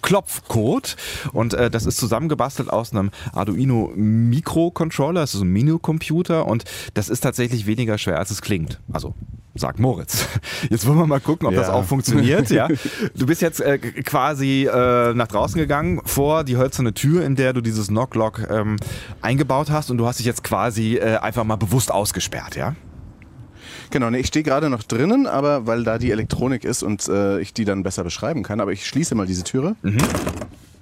Klopfcode 0.00 0.96
und 1.34 1.52
äh, 1.52 1.70
das 1.70 1.84
ist 1.84 1.98
zusammengebastelt 1.98 2.70
aus 2.70 2.92
einem 2.92 3.10
Arduino 3.34 3.92
Microcontroller, 3.94 5.20
das 5.20 5.34
ist 5.34 5.42
ein 5.42 5.52
Minicomputer 5.52 6.46
und 6.46 6.64
das 6.94 7.10
ist 7.10 7.20
tatsächlich 7.20 7.66
weniger 7.66 7.98
schwer 7.98 8.18
als 8.18 8.30
es 8.30 8.40
klingt. 8.40 8.80
Also 8.90 9.14
sagt 9.60 9.78
Moritz. 9.78 10.26
Jetzt 10.70 10.86
wollen 10.86 10.98
wir 10.98 11.06
mal 11.06 11.20
gucken, 11.20 11.46
ob 11.46 11.54
ja. 11.54 11.60
das 11.60 11.68
auch 11.70 11.84
funktioniert. 11.84 12.50
Ja, 12.50 12.68
du 13.16 13.26
bist 13.26 13.42
jetzt 13.42 13.60
äh, 13.60 13.78
quasi 13.78 14.66
äh, 14.66 15.14
nach 15.14 15.28
draußen 15.28 15.58
gegangen 15.58 16.00
vor 16.04 16.44
die 16.44 16.56
hölzerne 16.56 16.94
Tür, 16.94 17.24
in 17.24 17.36
der 17.36 17.52
du 17.52 17.60
dieses 17.60 17.88
Knocklock 17.88 18.48
ähm, 18.50 18.76
eingebaut 19.22 19.70
hast 19.70 19.90
und 19.90 19.98
du 19.98 20.06
hast 20.06 20.18
dich 20.18 20.26
jetzt 20.26 20.44
quasi 20.44 20.96
äh, 20.96 21.16
einfach 21.16 21.44
mal 21.44 21.56
bewusst 21.56 21.90
ausgesperrt, 21.90 22.56
ja? 22.56 22.74
Genau, 23.90 24.10
nee, 24.10 24.18
ich 24.18 24.26
stehe 24.26 24.42
gerade 24.42 24.68
noch 24.68 24.82
drinnen, 24.82 25.26
aber 25.26 25.66
weil 25.66 25.82
da 25.84 25.98
die 25.98 26.10
Elektronik 26.10 26.64
ist 26.64 26.82
und 26.82 27.08
äh, 27.08 27.40
ich 27.40 27.54
die 27.54 27.64
dann 27.64 27.82
besser 27.82 28.04
beschreiben 28.04 28.42
kann. 28.42 28.60
Aber 28.60 28.72
ich 28.72 28.86
schließe 28.86 29.14
mal 29.14 29.26
diese 29.26 29.44
Türe. 29.44 29.76
Mhm. 29.82 29.98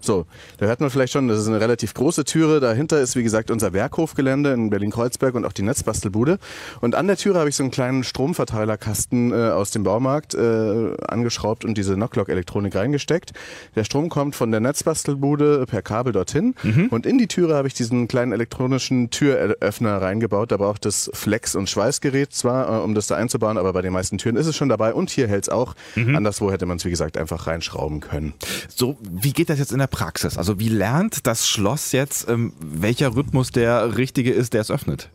So, 0.06 0.24
da 0.58 0.66
hört 0.66 0.80
man 0.80 0.88
vielleicht 0.88 1.12
schon, 1.12 1.26
das 1.26 1.40
ist 1.40 1.48
eine 1.48 1.60
relativ 1.60 1.92
große 1.92 2.24
Türe. 2.24 2.60
Dahinter 2.60 3.00
ist, 3.00 3.16
wie 3.16 3.24
gesagt, 3.24 3.50
unser 3.50 3.72
Werkhofgelände 3.72 4.52
in 4.52 4.70
Berlin-Kreuzberg 4.70 5.34
und 5.34 5.44
auch 5.44 5.52
die 5.52 5.62
Netzbastelbude. 5.62 6.38
Und 6.80 6.94
an 6.94 7.08
der 7.08 7.16
Türe 7.16 7.40
habe 7.40 7.48
ich 7.48 7.56
so 7.56 7.64
einen 7.64 7.72
kleinen 7.72 8.04
Stromverteilerkasten 8.04 9.32
äh, 9.32 9.50
aus 9.50 9.72
dem 9.72 9.82
Baumarkt 9.82 10.34
äh, 10.34 10.96
angeschraubt 11.08 11.64
und 11.64 11.76
diese 11.76 11.94
Knocklock-Elektronik 11.94 12.76
reingesteckt. 12.76 13.32
Der 13.74 13.82
Strom 13.82 14.08
kommt 14.08 14.36
von 14.36 14.52
der 14.52 14.60
Netzbastelbude 14.60 15.66
per 15.66 15.82
Kabel 15.82 16.12
dorthin. 16.12 16.54
Mhm. 16.62 16.86
Und 16.86 17.04
in 17.04 17.18
die 17.18 17.26
Türe 17.26 17.56
habe 17.56 17.66
ich 17.66 17.74
diesen 17.74 18.06
kleinen 18.06 18.30
elektronischen 18.30 19.10
Türöffner 19.10 20.00
reingebaut. 20.00 20.52
Da 20.52 20.56
braucht 20.56 20.86
es 20.86 21.10
Flex- 21.14 21.56
und 21.56 21.68
Schweißgerät 21.68 22.32
zwar, 22.32 22.68
äh, 22.68 22.84
um 22.84 22.94
das 22.94 23.08
da 23.08 23.16
einzubauen, 23.16 23.58
aber 23.58 23.72
bei 23.72 23.82
den 23.82 23.92
meisten 23.92 24.18
Türen 24.18 24.36
ist 24.36 24.46
es 24.46 24.54
schon 24.54 24.68
dabei. 24.68 24.94
Und 24.94 25.10
hier 25.10 25.26
hält 25.26 25.42
es 25.42 25.48
auch. 25.48 25.74
Mhm. 25.96 26.14
Anderswo 26.14 26.52
hätte 26.52 26.66
man 26.66 26.76
es, 26.76 26.84
wie 26.84 26.90
gesagt, 26.90 27.16
einfach 27.16 27.48
reinschrauben 27.48 27.98
können. 27.98 28.34
So, 28.68 28.96
wie 29.02 29.32
geht 29.32 29.50
das 29.50 29.58
jetzt 29.58 29.72
in 29.72 29.78
der 29.80 29.95
Praxis? 29.96 30.36
Also 30.36 30.58
wie 30.58 30.68
lernt 30.68 31.26
das 31.26 31.48
Schloss 31.48 31.92
jetzt, 31.92 32.28
ähm, 32.28 32.52
welcher 32.60 33.16
Rhythmus 33.16 33.50
der 33.50 33.96
richtige 33.96 34.30
ist, 34.30 34.52
der 34.52 34.60
es 34.60 34.70
öffnet? 34.70 35.08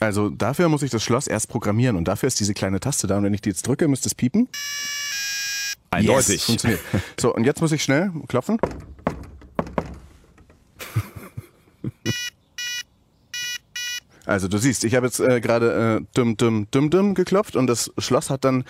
Also 0.00 0.30
dafür 0.30 0.70
muss 0.70 0.82
ich 0.82 0.90
das 0.90 1.02
Schloss 1.02 1.26
erst 1.26 1.50
programmieren 1.50 1.96
und 1.96 2.08
dafür 2.08 2.28
ist 2.28 2.40
diese 2.40 2.54
kleine 2.54 2.80
Taste 2.80 3.06
da 3.06 3.18
und 3.18 3.24
wenn 3.24 3.34
ich 3.34 3.42
die 3.42 3.50
jetzt 3.50 3.66
drücke, 3.66 3.86
müsste 3.86 4.08
es 4.08 4.14
piepen. 4.14 4.48
Eindeutig. 5.90 6.36
Yes, 6.36 6.44
funktioniert. 6.44 6.80
So, 7.20 7.34
und 7.34 7.44
jetzt 7.44 7.60
muss 7.60 7.72
ich 7.72 7.82
schnell 7.82 8.10
klopfen. 8.28 8.58
Also 14.28 14.46
du 14.46 14.58
siehst, 14.58 14.84
ich 14.84 14.94
habe 14.94 15.06
jetzt 15.06 15.20
äh, 15.20 15.40
gerade 15.40 16.00
äh, 16.02 16.04
dum 16.12 16.36
dum 16.36 16.66
dum 16.70 16.90
dum 16.90 17.14
geklopft 17.14 17.56
und 17.56 17.66
das 17.66 17.90
Schloss 17.96 18.28
hat 18.28 18.44
dann 18.44 18.64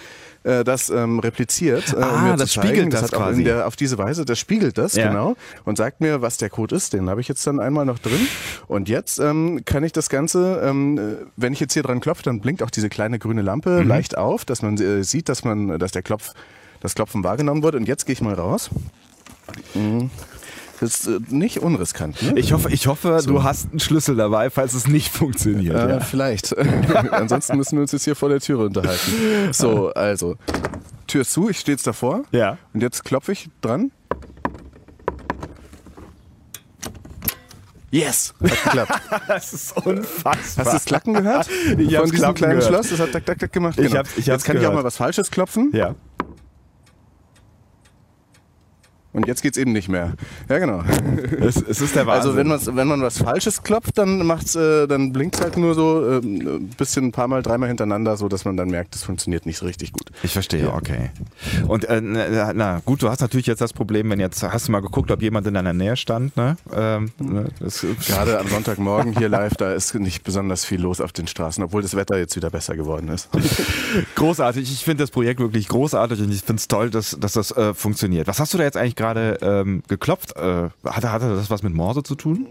äh, 0.45 0.63
das 0.63 0.89
ähm, 0.89 1.19
repliziert. 1.19 1.95
Äh, 1.95 2.01
ah, 2.01 2.37
das 2.37 2.55
spiegelt 2.55 2.93
das, 2.93 3.01
das 3.03 3.11
quasi. 3.11 3.43
Der, 3.43 3.67
auf 3.67 3.75
diese 3.75 3.99
Weise, 3.99 4.25
das 4.25 4.39
spiegelt 4.39 4.79
das, 4.79 4.95
ja. 4.95 5.09
genau, 5.09 5.37
und 5.65 5.77
sagt 5.77 6.01
mir, 6.01 6.23
was 6.23 6.37
der 6.37 6.49
Code 6.49 6.77
ist. 6.77 6.93
Den 6.93 7.11
habe 7.11 7.21
ich 7.21 7.27
jetzt 7.27 7.45
dann 7.45 7.59
einmal 7.59 7.85
noch 7.85 7.99
drin. 7.99 8.29
Und 8.69 8.89
jetzt 8.89 9.19
ähm, 9.19 9.63
kann 9.65 9.83
ich 9.83 9.93
das 9.93 10.09
Ganze, 10.09 10.61
ähm, 10.63 11.19
wenn 11.37 11.53
ich 11.53 11.59
jetzt 11.59 11.73
hier 11.73 11.83
dran 11.83 11.99
klopfe, 11.99 12.23
dann 12.23 12.41
blinkt 12.41 12.63
auch 12.63 12.71
diese 12.71 12.89
kleine 12.89 13.19
grüne 13.19 13.43
Lampe 13.43 13.83
mhm. 13.83 13.89
leicht 13.89 14.17
auf, 14.17 14.45
dass 14.45 14.63
man 14.63 14.79
äh, 14.79 15.03
sieht, 15.03 15.29
dass 15.29 15.43
man, 15.43 15.77
dass 15.81 15.91
der 15.91 16.03
Klopf, 16.03 16.35
das 16.79 16.95
Klopfen 16.95 17.25
wahrgenommen 17.25 17.65
wird. 17.65 17.75
Und 17.75 17.89
jetzt 17.89 18.07
gehe 18.07 18.13
ich 18.13 18.21
mal 18.21 18.35
raus. 18.35 18.71
Mhm. 19.75 20.11
Das 20.81 21.01
ist 21.01 21.07
äh, 21.07 21.19
nicht 21.29 21.61
unriskant. 21.61 22.21
Ne? 22.23 22.39
Ich 22.39 22.53
hoffe, 22.53 22.71
ich 22.71 22.87
hoffe 22.87 23.19
so. 23.21 23.31
du 23.31 23.43
hast 23.43 23.71
einen 23.71 23.81
Schlüssel 23.81 24.17
dabei, 24.17 24.51
falls 24.51 24.75
es 24.75 24.87
nicht 24.87 25.13
funktioniert. 25.13 25.77
Äh, 25.77 25.89
ja. 25.89 26.01
Vielleicht. 26.01 26.57
Ansonsten 27.13 27.57
müssen 27.57 27.77
wir 27.77 27.83
uns 27.83 27.93
jetzt 27.93 28.05
hier 28.05 28.17
vor 28.17 28.29
der 28.29 28.41
Türe 28.41 28.67
unterhalten. 28.67 29.53
So, 29.53 29.93
also. 29.95 30.37
Tür 31.07 31.23
ist 31.23 31.33
zu, 31.33 31.49
ich 31.49 31.59
stehe 31.59 31.75
jetzt 31.75 31.87
davor. 31.87 32.23
Ja. 32.33 32.59
Und 32.75 32.83
jetzt 32.83 33.05
klopfe 33.05 33.33
ich 33.33 33.49
dran. 33.61 33.91
Yes! 37.91 38.35
Hat 38.41 38.51
geklappt. 38.51 39.01
das 39.29 39.53
ist 39.55 39.77
unfassbar. 39.79 40.37
Hast 40.37 40.59
du 40.59 40.63
das 40.77 40.85
Klacken 40.85 41.15
gehört? 41.15 41.49
Ich 41.79 41.97
Von 41.97 42.11
diesem 42.11 42.35
kleinen 42.35 42.59
gehört. 42.59 42.65
Schloss? 42.65 42.91
Das 42.91 43.01
hat 43.01 43.13
tak, 43.13 43.25
tak, 43.25 43.39
tak 43.39 43.53
gemacht. 43.53 43.77
Genau. 43.77 43.89
Ich 43.89 43.97
hab's, 43.97 44.11
ich 44.17 44.27
Jetzt 44.27 44.45
kann 44.45 44.57
gehört. 44.57 44.65
ich 44.65 44.69
auch 44.69 44.83
mal 44.83 44.85
was 44.85 44.97
Falsches 44.99 45.31
klopfen. 45.31 45.71
Ja. 45.73 45.95
Und 49.19 49.27
jetzt 49.27 49.43
geht's 49.43 49.59
eben 49.59 49.73
nicht 49.73 49.89
mehr. 49.89 50.13
Ja, 50.49 50.61
genau. 50.61 50.85
Es, 51.41 51.57
es 51.57 51.81
ist 51.81 51.97
der 51.97 52.07
Wahnsinn. 52.07 52.31
Also 52.31 52.37
wenn, 52.37 52.47
man, 52.47 52.77
wenn 52.77 52.87
man 52.87 53.03
was 53.03 53.19
Falsches 53.19 53.65
klopft, 53.65 53.99
dann 53.99 54.25
macht's, 54.25 54.55
äh, 54.55 54.87
dann 54.87 55.13
blinkt's 55.13 55.41
halt 55.41 55.57
nur 55.57 55.75
so 55.75 56.09
äh, 56.09 56.19
ein 56.19 56.69
bisschen 56.79 57.07
ein 57.07 57.13
paar 57.13 57.27
Mal, 57.27 57.43
dreimal 57.43 57.67
hintereinander, 57.67 58.17
so 58.17 58.29
dass 58.29 58.45
man 58.45 58.57
dann 58.57 58.71
merkt, 58.71 58.95
es 58.95 59.03
funktioniert 59.03 59.45
nicht 59.45 59.59
so 59.59 59.67
richtig 59.67 59.91
gut. 59.93 60.13
Ich 60.23 60.33
verstehe, 60.35 60.67
ja. 60.67 60.75
okay. 60.75 61.11
Und 61.67 61.85
äh, 61.87 62.01
na, 62.01 62.53
na, 62.53 62.81
gut, 62.85 63.03
du 63.03 63.09
hast 63.09 63.21
natürlich 63.21 63.47
jetzt 63.47 63.61
das 63.61 63.73
Problem, 63.73 64.09
wenn 64.11 64.21
jetzt 64.21 64.41
hast 64.41 64.69
du 64.69 64.73
mal 64.73 64.83
geguckt, 64.83 65.11
ob 65.11 65.21
jemand 65.21 65.49
in 65.49 65.55
deiner 65.55 65.73
Nähe 65.73 65.97
stand, 65.97 66.37
ne? 66.37 66.57
Ähm, 66.73 67.11
ne 67.19 67.49
das, 67.59 67.85
Gerade 68.07 68.39
am 68.39 68.47
Sonntagmorgen 68.49 69.19
hier 69.19 69.29
live, 69.29 69.57
da 69.57 69.73
ist 69.73 69.97
nicht 69.97 70.23
besonders 70.23 70.65
viel 70.65 70.81
los 70.81 71.01
auf 71.01 71.11
den 71.13 71.27
Straßen, 71.27 71.65
obwohl 71.65 71.83
das 71.83 71.97
Wetter 71.97 72.17
jetzt 72.19 72.37
wieder 72.37 72.51
besser 72.51 72.77
geworden 72.77 73.09
ist. 73.09 73.31
großartig. 74.15 74.71
Ich 74.73 74.85
finde 74.85 75.03
das 75.03 75.11
Projekt 75.11 75.41
wirklich 75.41 75.67
großartig 75.67 76.21
und 76.21 76.31
ich 76.31 76.43
finde 76.43 76.61
es 76.61 76.69
toll, 76.69 76.91
dass, 76.91 77.17
dass 77.19 77.33
das 77.33 77.51
äh, 77.51 77.75
funktioniert. 77.75 78.29
Was 78.29 78.39
hast 78.39 78.55
du 78.55 78.59
da 78.59 78.65
jetzt 78.65 78.77
eigentlich 78.77 78.95
gerade 78.95 79.08
ähm, 79.17 79.83
geklopft? 79.89 80.37
Äh, 80.37 80.71
hatte, 80.85 81.13
hatte 81.13 81.29
das 81.35 81.51
was 81.51 81.63
mit 81.63 81.75
Morse 81.75 82.03
zu 82.03 82.15
tun? 82.15 82.47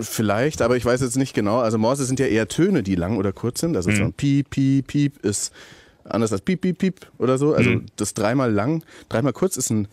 Vielleicht, 0.00 0.60
aber 0.62 0.76
ich 0.76 0.84
weiß 0.84 1.00
jetzt 1.00 1.16
nicht 1.16 1.34
genau. 1.34 1.60
Also 1.60 1.78
Morse 1.78 2.04
sind 2.04 2.18
ja 2.18 2.26
eher 2.26 2.48
Töne, 2.48 2.82
die 2.82 2.96
lang 2.96 3.16
oder 3.16 3.32
kurz 3.32 3.60
sind. 3.60 3.76
Also 3.76 3.90
mhm. 3.90 3.96
so 3.96 4.04
ein 4.04 4.12
Piep, 4.12 4.50
Piep, 4.50 4.86
Piep 4.88 5.24
ist 5.24 5.52
anders 6.04 6.32
als 6.32 6.40
Piep, 6.40 6.60
Piep, 6.60 6.78
Piep 6.78 7.06
oder 7.18 7.38
so. 7.38 7.54
Also 7.54 7.70
mhm. 7.70 7.86
das 7.96 8.14
dreimal 8.14 8.52
lang, 8.52 8.82
dreimal 9.08 9.32
kurz 9.32 9.56
ist 9.56 9.70
ein 9.70 9.88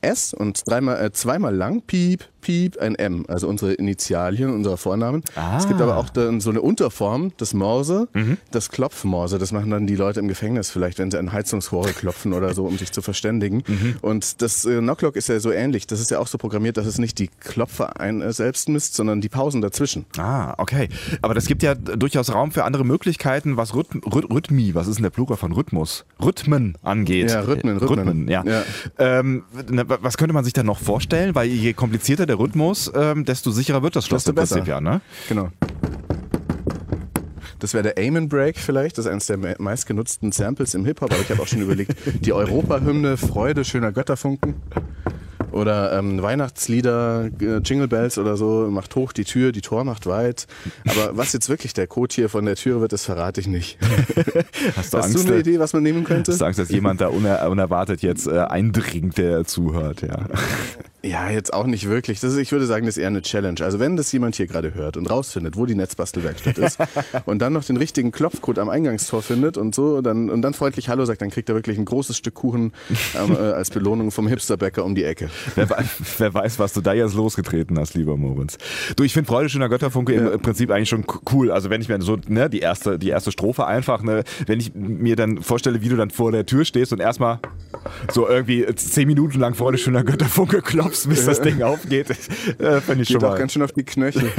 S 0.00 0.34
und 0.34 0.62
dreimal, 0.66 1.04
äh, 1.04 1.12
zweimal 1.12 1.54
lang, 1.54 1.82
Piep, 1.82 2.24
Piep, 2.48 2.78
ein 2.78 2.94
M, 2.94 3.26
also 3.28 3.46
unsere 3.46 3.74
Initialien, 3.74 4.48
unser 4.48 4.78
Vornamen. 4.78 5.22
Ah. 5.36 5.58
Es 5.58 5.68
gibt 5.68 5.82
aber 5.82 5.98
auch 5.98 6.08
dann 6.08 6.40
so 6.40 6.48
eine 6.48 6.62
Unterform, 6.62 7.32
das 7.36 7.52
Morse, 7.52 8.08
mhm. 8.14 8.38
das 8.52 8.70
Klopfmorse. 8.70 9.36
Das 9.36 9.52
machen 9.52 9.70
dann 9.70 9.86
die 9.86 9.96
Leute 9.96 10.18
im 10.20 10.28
Gefängnis 10.28 10.70
vielleicht, 10.70 10.98
wenn 10.98 11.10
sie 11.10 11.18
an 11.18 11.30
Heizungsrohre 11.30 11.92
klopfen 11.92 12.32
oder 12.32 12.54
so, 12.54 12.64
um 12.64 12.78
sich 12.78 12.90
zu 12.90 13.02
verständigen. 13.02 13.62
Mhm. 13.68 13.96
Und 14.00 14.40
das 14.40 14.64
äh, 14.64 14.78
Knocklock 14.78 15.14
ist 15.14 15.28
ja 15.28 15.38
so 15.40 15.52
ähnlich. 15.52 15.86
Das 15.86 16.00
ist 16.00 16.10
ja 16.10 16.18
auch 16.20 16.26
so 16.26 16.38
programmiert, 16.38 16.78
dass 16.78 16.86
es 16.86 16.98
nicht 16.98 17.18
die 17.18 17.28
Klopfer 17.28 18.00
ein, 18.00 18.22
äh, 18.22 18.32
selbst 18.32 18.70
misst, 18.70 18.94
sondern 18.94 19.20
die 19.20 19.28
Pausen 19.28 19.60
dazwischen. 19.60 20.06
Ah, 20.16 20.54
okay. 20.56 20.88
Aber 21.20 21.34
das 21.34 21.44
gibt 21.44 21.62
ja 21.62 21.74
durchaus 21.74 22.32
Raum 22.32 22.50
für 22.50 22.64
andere 22.64 22.84
Möglichkeiten, 22.84 23.58
was 23.58 23.74
Rhythm, 23.74 23.98
Rhythmie, 23.98 24.74
was 24.74 24.88
ist 24.88 24.96
denn 24.96 25.02
der 25.02 25.10
Plural 25.10 25.36
von 25.36 25.52
Rhythmus? 25.52 26.06
Rhythmen 26.20 26.78
angeht. 26.82 27.30
Ja, 27.30 27.40
Rhythmen, 27.40 27.76
Rhythmen. 27.76 28.08
Rhythmen 28.08 28.28
ja. 28.28 28.42
ja. 28.44 28.62
Ähm, 28.98 29.44
was 29.52 30.16
könnte 30.16 30.32
man 30.32 30.44
sich 30.44 30.54
da 30.54 30.62
noch 30.62 30.78
vorstellen? 30.78 31.34
Weil 31.34 31.48
je 31.48 31.74
komplizierter 31.74 32.24
der 32.24 32.37
Rhythmus, 32.38 32.90
ähm, 32.94 33.24
desto 33.24 33.50
sicherer 33.50 33.82
wird 33.82 33.96
das 33.96 34.06
Schloss 34.06 34.24
desto 34.24 34.30
im 34.30 34.46
Prinzip 34.46 34.66
ja, 34.66 34.80
ne? 34.80 35.00
Genau. 35.28 35.48
Das 37.58 37.74
wäre 37.74 37.92
der 37.92 37.98
Amen 37.98 38.28
Break 38.28 38.56
vielleicht, 38.58 38.98
das 38.98 39.06
ist 39.06 39.10
eines 39.10 39.26
der 39.26 39.56
meistgenutzten 39.58 40.30
Samples 40.30 40.74
im 40.74 40.84
Hip-Hop, 40.84 41.12
aber 41.12 41.20
ich 41.20 41.30
habe 41.30 41.42
auch 41.42 41.46
schon 41.46 41.62
überlegt, 41.62 41.94
die 42.20 42.32
Europa-Hymne 42.32 43.16
Freude 43.16 43.64
schöner 43.64 43.92
Götterfunken. 43.92 44.54
Oder 45.50 45.98
ähm, 45.98 46.22
Weihnachtslieder, 46.22 47.30
äh, 47.40 47.56
Jingle 47.58 47.88
Bells 47.88 48.18
oder 48.18 48.36
so, 48.36 48.68
macht 48.70 48.94
hoch 48.94 49.12
die 49.12 49.24
Tür, 49.24 49.50
die 49.50 49.62
Tor 49.62 49.82
macht 49.82 50.06
weit. 50.06 50.46
Aber 50.86 51.16
was 51.16 51.32
jetzt 51.32 51.48
wirklich 51.48 51.72
der 51.72 51.86
Code 51.86 52.14
hier 52.14 52.28
von 52.28 52.44
der 52.44 52.54
Tür 52.54 52.80
wird, 52.80 52.92
das 52.92 53.06
verrate 53.06 53.40
ich 53.40 53.46
nicht. 53.46 53.78
Hast 54.76 54.92
du, 54.92 54.98
Hast 54.98 55.06
Angst, 55.06 55.26
du 55.26 55.32
eine 55.32 55.40
Idee, 55.40 55.58
was 55.58 55.72
man 55.72 55.82
nehmen 55.82 56.04
könnte? 56.04 56.32
Hast 56.32 56.42
du 56.42 56.44
Angst, 56.44 56.58
dass 56.58 56.68
jemand 56.68 57.00
da 57.00 57.08
uner 57.08 57.48
unerwartet 57.48 58.02
jetzt 58.02 58.26
äh, 58.26 58.38
eindringt, 58.38 59.16
der 59.16 59.46
zuhört, 59.46 60.02
ja. 60.02 60.26
Ja, 61.08 61.30
jetzt 61.30 61.54
auch 61.54 61.66
nicht 61.66 61.88
wirklich. 61.88 62.20
Das 62.20 62.32
ist, 62.32 62.38
ich 62.38 62.52
würde 62.52 62.66
sagen, 62.66 62.84
das 62.84 62.98
ist 62.98 63.02
eher 63.02 63.08
eine 63.08 63.22
Challenge. 63.22 63.58
Also 63.62 63.80
wenn 63.80 63.96
das 63.96 64.12
jemand 64.12 64.34
hier 64.34 64.46
gerade 64.46 64.74
hört 64.74 64.98
und 64.98 65.06
rausfindet, 65.06 65.56
wo 65.56 65.64
die 65.64 65.74
Netzbastelwerkstatt 65.74 66.58
ist 66.58 66.78
und 67.24 67.40
dann 67.40 67.54
noch 67.54 67.64
den 67.64 67.78
richtigen 67.78 68.12
Klopfcode 68.12 68.58
am 68.58 68.68
Eingangstor 68.68 69.22
findet 69.22 69.56
und 69.56 69.74
so 69.74 70.02
dann, 70.02 70.28
und 70.28 70.42
dann 70.42 70.52
freundlich 70.52 70.90
Hallo 70.90 71.06
sagt, 71.06 71.22
dann 71.22 71.30
kriegt 71.30 71.48
er 71.48 71.54
wirklich 71.54 71.78
ein 71.78 71.86
großes 71.86 72.18
Stück 72.18 72.34
Kuchen 72.34 72.72
ähm, 73.18 73.32
äh, 73.32 73.38
als 73.38 73.70
Belohnung 73.70 74.10
vom 74.10 74.28
Hipsterbäcker 74.28 74.84
um 74.84 74.94
die 74.94 75.04
Ecke. 75.04 75.30
Wer, 75.54 75.68
wer, 76.18 76.34
weiß, 76.34 76.58
was 76.58 76.74
du 76.74 76.82
da 76.82 76.92
jetzt 76.92 77.14
losgetreten 77.14 77.78
hast, 77.78 77.94
lieber 77.94 78.18
Moritz. 78.18 78.58
Du, 78.96 79.02
ich 79.02 79.14
finde 79.14 79.28
Freude 79.28 79.48
schöner 79.48 79.70
Götterfunke 79.70 80.14
ja. 80.14 80.28
im 80.28 80.40
Prinzip 80.40 80.70
eigentlich 80.70 80.90
schon 80.90 81.06
cool. 81.32 81.50
Also 81.50 81.70
wenn 81.70 81.80
ich 81.80 81.88
mir 81.88 82.02
so 82.02 82.18
ne, 82.28 82.50
die 82.50 82.60
erste, 82.60 82.98
die 82.98 83.08
erste 83.08 83.32
Strophe 83.32 83.66
einfach, 83.66 84.02
ne, 84.02 84.24
wenn 84.46 84.60
ich 84.60 84.74
mir 84.74 85.16
dann 85.16 85.42
vorstelle, 85.42 85.80
wie 85.80 85.88
du 85.88 85.96
dann 85.96 86.10
vor 86.10 86.32
der 86.32 86.44
Tür 86.44 86.66
stehst 86.66 86.92
und 86.92 87.00
erstmal 87.00 87.40
so 88.12 88.28
irgendwie 88.28 88.66
zehn 88.74 89.08
Minuten 89.08 89.40
lang 89.40 89.54
Freude 89.54 89.78
schöner 89.78 90.04
Götterfunke 90.04 90.60
klopfst, 90.60 90.97
bis 91.06 91.24
das 91.24 91.40
Ding 91.40 91.62
aufgeht, 91.62 92.10
äh, 92.58 92.80
finde 92.80 93.02
ich 93.02 93.08
Geht 93.08 93.08
schon 93.08 93.20
mal. 93.20 93.34
auch 93.34 93.38
ganz 93.38 93.52
schön 93.52 93.62
auf 93.62 93.72
die 93.72 93.84
Knöchel. 93.84 94.30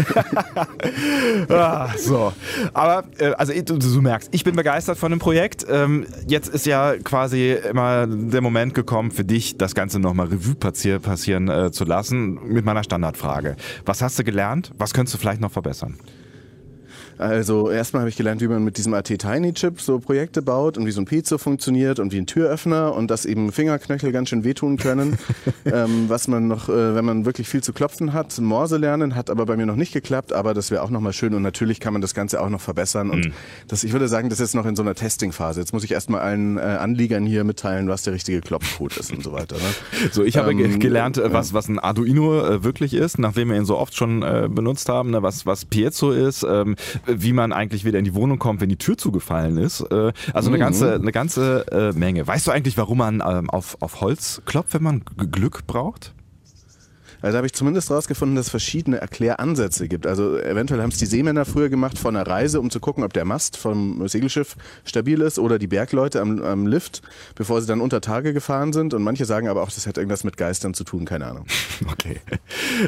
ah, 1.49 1.89
so. 1.97 2.33
Aber 2.73 3.03
äh, 3.19 3.31
also 3.31 3.53
du, 3.53 3.77
du, 3.77 4.01
merkst, 4.01 4.29
ich 4.31 4.43
bin 4.43 4.55
begeistert 4.55 4.97
von 4.97 5.11
dem 5.11 5.19
Projekt. 5.19 5.65
Ähm, 5.69 6.05
jetzt 6.27 6.49
ist 6.49 6.65
ja 6.65 6.95
quasi 7.03 7.51
immer 7.69 8.07
der 8.07 8.41
Moment 8.41 8.73
gekommen 8.73 9.11
für 9.11 9.23
dich, 9.23 9.57
das 9.57 9.75
Ganze 9.75 9.99
nochmal 9.99 10.27
Revue 10.27 10.55
passieren 10.55 11.01
passieren 11.01 11.49
äh, 11.49 11.71
zu 11.71 11.85
lassen 11.85 12.39
mit 12.45 12.65
meiner 12.65 12.83
Standardfrage. 12.83 13.55
Was 13.85 14.01
hast 14.01 14.17
du 14.19 14.23
gelernt? 14.23 14.71
Was 14.77 14.93
könntest 14.93 15.15
du 15.15 15.17
vielleicht 15.17 15.41
noch 15.41 15.51
verbessern? 15.51 15.97
Also 17.19 17.69
erstmal 17.69 18.01
habe 18.01 18.09
ich 18.09 18.15
gelernt, 18.15 18.39
wie 18.39 18.47
man 18.47 18.63
mit 18.63 18.77
diesem 18.77 18.93
AT 18.93 19.07
Tiny 19.07 19.53
Chip 19.53 19.81
so 19.81 19.99
Projekte 19.99 20.41
baut 20.41 20.77
und 20.77 20.85
wie 20.85 20.91
so 20.91 21.01
ein 21.01 21.05
Pizza 21.05 21.37
funktioniert 21.37 21.99
und 21.99 22.13
wie 22.13 22.17
ein 22.17 22.27
Türöffner 22.27 22.93
und 22.95 23.11
dass 23.11 23.25
eben 23.25 23.51
Fingerknöchel 23.51 24.13
ganz 24.13 24.29
schön 24.29 24.45
wehtun 24.45 24.77
können. 24.77 25.19
ähm, 25.65 26.05
was 26.07 26.29
man 26.29 26.47
noch, 26.47 26.69
äh, 26.69 26.95
wenn 26.95 27.03
man 27.03 27.25
wirklich 27.25 27.49
viel 27.49 27.61
zu 27.61 27.73
klopfen 27.73 28.13
hat, 28.13 28.39
Morse 28.39 28.77
lernen, 28.77 29.15
hat 29.15 29.29
aber 29.29 29.45
bei 29.45 29.57
mir 29.57 29.65
noch 29.65 29.75
nicht 29.75 29.91
geklappt, 29.91 30.31
aber 30.31 30.53
das 30.53 30.71
wäre 30.71 30.81
auch 30.81 30.89
nochmal 30.89 31.11
schön 31.11 31.33
und 31.33 31.41
natürlich 31.41 31.81
kann 31.81 31.91
man 31.91 32.01
das 32.01 32.13
Ganze 32.13 32.41
auch 32.41 32.47
noch 32.47 32.61
verbessern 32.61 33.09
und 33.09 33.25
mhm. 33.25 33.33
das, 33.67 33.83
ich 33.83 33.91
würde 33.91 34.07
sagen, 34.07 34.29
das 34.29 34.39
ist 34.39 34.53
jetzt 34.53 34.55
noch 34.55 34.65
in 34.65 34.77
so 34.77 34.81
einer 34.81 34.95
Testing-Phase. 34.95 35.59
Jetzt 35.59 35.73
muss 35.73 35.83
ich 35.83 35.91
erstmal 35.91 36.21
allen 36.21 36.57
äh, 36.57 36.61
Anliegern 36.61 37.25
hier 37.25 37.43
mitteilen, 37.43 37.89
was 37.89 38.03
der 38.03 38.13
richtige 38.13 38.39
Klopfcode 38.39 38.95
ist 38.95 39.11
und 39.11 39.23
so 39.23 39.33
weiter. 39.33 39.57
Ne? 39.57 39.61
So, 40.11 40.23
ich 40.23 40.37
habe 40.37 40.51
ähm, 40.53 40.79
gelernt, 40.79 41.17
äh, 41.17 41.33
was, 41.33 41.53
was 41.53 41.67
ein 41.67 41.79
Arduino 41.79 42.41
äh, 42.41 42.63
wirklich 42.63 42.93
ist, 42.93 43.19
nachdem 43.19 43.49
wir 43.49 43.57
ihn 43.57 43.65
so 43.65 43.77
oft 43.77 43.95
schon 43.95 44.23
äh, 44.23 44.47
benutzt 44.49 44.87
haben, 44.87 45.11
ne? 45.11 45.21
was, 45.21 45.45
was 45.45 45.65
Piezo 45.65 46.11
ist, 46.11 46.43
ähm, 46.43 46.75
wie 47.15 47.33
man 47.33 47.51
eigentlich 47.53 47.85
wieder 47.85 47.99
in 47.99 48.05
die 48.05 48.13
Wohnung 48.13 48.39
kommt, 48.39 48.61
wenn 48.61 48.69
die 48.69 48.77
Tür 48.77 48.97
zugefallen 48.97 49.57
ist. 49.57 49.81
Äh, 49.81 50.11
also 50.33 50.49
eine 50.49 50.57
mhm. 50.57 50.61
ganze, 50.61 50.95
eine 50.95 51.11
ganze 51.11 51.65
äh, 51.71 51.97
Menge. 51.97 52.25
Weißt 52.27 52.47
du 52.47 52.51
eigentlich, 52.51 52.77
warum 52.77 52.99
man 52.99 53.23
ähm, 53.25 53.49
auf, 53.49 53.77
auf 53.81 54.01
Holz 54.01 54.41
klopft, 54.45 54.73
wenn 54.73 54.83
man 54.83 55.03
Glück 55.31 55.67
braucht? 55.67 56.13
Also 57.21 57.37
habe 57.37 57.47
ich 57.47 57.53
zumindest 57.53 57.89
herausgefunden, 57.89 58.35
dass 58.35 58.47
es 58.47 58.49
verschiedene 58.49 58.97
Erkläransätze 58.97 59.87
gibt. 59.87 60.07
Also 60.07 60.37
eventuell 60.37 60.81
haben 60.81 60.89
es 60.89 60.97
die 60.97 61.05
Seemänner 61.05 61.45
früher 61.45 61.69
gemacht 61.69 61.97
vor 61.97 62.11
einer 62.11 62.25
Reise, 62.25 62.59
um 62.59 62.69
zu 62.69 62.79
gucken, 62.79 63.03
ob 63.03 63.13
der 63.13 63.25
Mast 63.25 63.57
vom 63.57 64.07
Segelschiff 64.07 64.55
stabil 64.85 65.21
ist 65.21 65.39
oder 65.39 65.59
die 65.59 65.67
Bergleute 65.67 66.21
am, 66.21 66.41
am 66.41 66.67
Lift, 66.67 67.01
bevor 67.35 67.61
sie 67.61 67.67
dann 67.67 67.81
unter 67.81 68.01
Tage 68.01 68.33
gefahren 68.33 68.73
sind. 68.73 68.93
Und 68.93 69.03
manche 69.03 69.25
sagen 69.25 69.47
aber 69.47 69.63
auch, 69.63 69.71
das 69.71 69.87
hat 69.87 69.97
irgendwas 69.97 70.23
mit 70.23 70.37
Geistern 70.37 70.73
zu 70.73 70.83
tun, 70.83 71.05
keine 71.05 71.27
Ahnung. 71.27 71.45
Okay. 71.91 72.19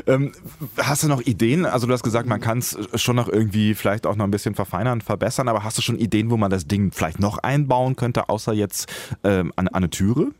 Ähm, 0.05 0.31
hast 0.77 1.03
du 1.03 1.07
noch 1.07 1.21
Ideen? 1.21 1.65
Also 1.65 1.87
du 1.87 1.93
hast 1.93 2.03
gesagt, 2.03 2.27
man 2.27 2.39
kann 2.39 2.59
es 2.59 2.77
schon 2.95 3.15
noch 3.15 3.27
irgendwie 3.29 3.73
vielleicht 3.73 4.05
auch 4.05 4.15
noch 4.15 4.25
ein 4.25 4.31
bisschen 4.31 4.53
verfeinern, 4.53 5.01
verbessern, 5.01 5.47
aber 5.47 5.63
hast 5.63 5.77
du 5.77 5.81
schon 5.81 5.97
Ideen, 5.97 6.29
wo 6.29 6.37
man 6.37 6.51
das 6.51 6.67
Ding 6.67 6.91
vielleicht 6.91 7.19
noch 7.19 7.37
einbauen 7.39 7.95
könnte, 7.95 8.29
außer 8.29 8.53
jetzt 8.53 8.91
ähm, 9.23 9.53
an, 9.55 9.67
an 9.67 9.75
eine 9.75 9.89
Türe? 9.89 10.31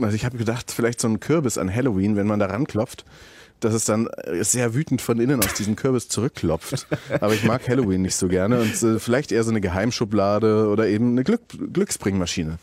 Also 0.00 0.16
ich 0.16 0.24
habe 0.24 0.36
gedacht, 0.36 0.70
vielleicht 0.70 1.00
so 1.00 1.08
ein 1.08 1.20
Kürbis 1.20 1.58
an 1.58 1.72
Halloween, 1.72 2.16
wenn 2.16 2.26
man 2.26 2.38
da 2.38 2.46
ranklopft, 2.46 3.04
dass 3.64 3.74
es 3.74 3.84
dann 3.84 4.06
äh, 4.06 4.44
sehr 4.44 4.74
wütend 4.74 5.00
von 5.00 5.20
innen 5.20 5.42
aus 5.42 5.54
diesem 5.54 5.76
Kürbis 5.76 6.08
zurückklopft. 6.08 6.86
Aber 7.20 7.34
ich 7.34 7.44
mag 7.44 7.66
Halloween 7.68 8.02
nicht 8.02 8.16
so 8.16 8.28
gerne 8.28 8.60
und 8.60 8.82
äh, 8.82 8.98
vielleicht 8.98 9.32
eher 9.32 9.42
so 9.42 9.50
eine 9.50 9.60
Geheimschublade 9.60 10.68
oder 10.68 10.86
eben 10.86 11.12
eine 11.12 11.24
Glück 11.24 11.40
Glücksbringmaschine. 11.72 12.58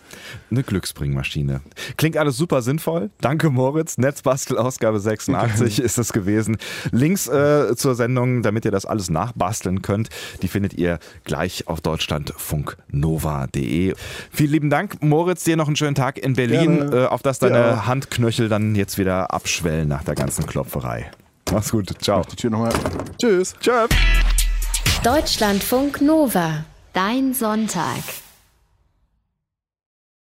Eine 0.52 0.64
Glücksbringmaschine. 0.64 1.62
Klingt 1.98 2.18
alles 2.18 2.38
super 2.38 2.62
sinnvoll. 2.62 3.10
Danke 3.20 3.50
Moritz. 3.50 3.98
Netzbastel 3.98 4.58
Ausgabe 4.58 5.00
86 5.00 5.80
ist 5.80 5.98
es 5.98 6.14
gewesen. 6.14 6.58
Links 6.92 7.28
äh, 7.28 7.76
zur 7.76 7.96
Sendung, 7.96 8.44
damit 8.44 8.66
ihr 8.66 8.72
das 8.72 8.86
alles 8.86 9.10
nachbasteln 9.10 9.82
könnt, 9.82 10.10
die 10.42 10.48
findet 10.48 10.74
ihr 10.74 11.00
gleich 11.24 11.68
auf 11.68 11.82
deutschlandfunknova.de. 11.82 13.96
Vielen 14.32 14.52
lieben 14.52 14.70
Dank 14.70 15.02
Moritz, 15.02 15.44
dir 15.44 15.58
noch 15.58 15.68
einen 15.68 15.76
schönen 15.76 15.96
Tag 15.96 16.20
in 16.20 16.34
Berlin, 16.34 16.92
äh, 16.92 17.06
auf 17.06 17.21
dass 17.22 17.40
deine 17.40 17.58
ja. 17.58 17.86
Handknöchel 17.86 18.50
dann 18.50 18.76
jetzt 18.76 18.98
wieder 18.98 19.34
abschwellen 19.34 19.88
nach 19.88 20.04
der 20.04 20.16
ganzen 20.16 20.46
Klopferei. 20.46 20.92
3. 20.92 21.12
Mach's 21.52 21.72
gut. 21.72 21.94
Ciao. 22.02 22.20
Mach 22.20 22.26
die 22.26 22.36
Tür 22.36 22.50
nochmal. 22.50 22.74
Tschüss. 23.20 23.56
Tschüss. 23.60 23.90
Deutschlandfunk 25.04 26.02
Nova. 26.02 26.66
Dein 26.94 27.34
Sonntag. 27.34 28.04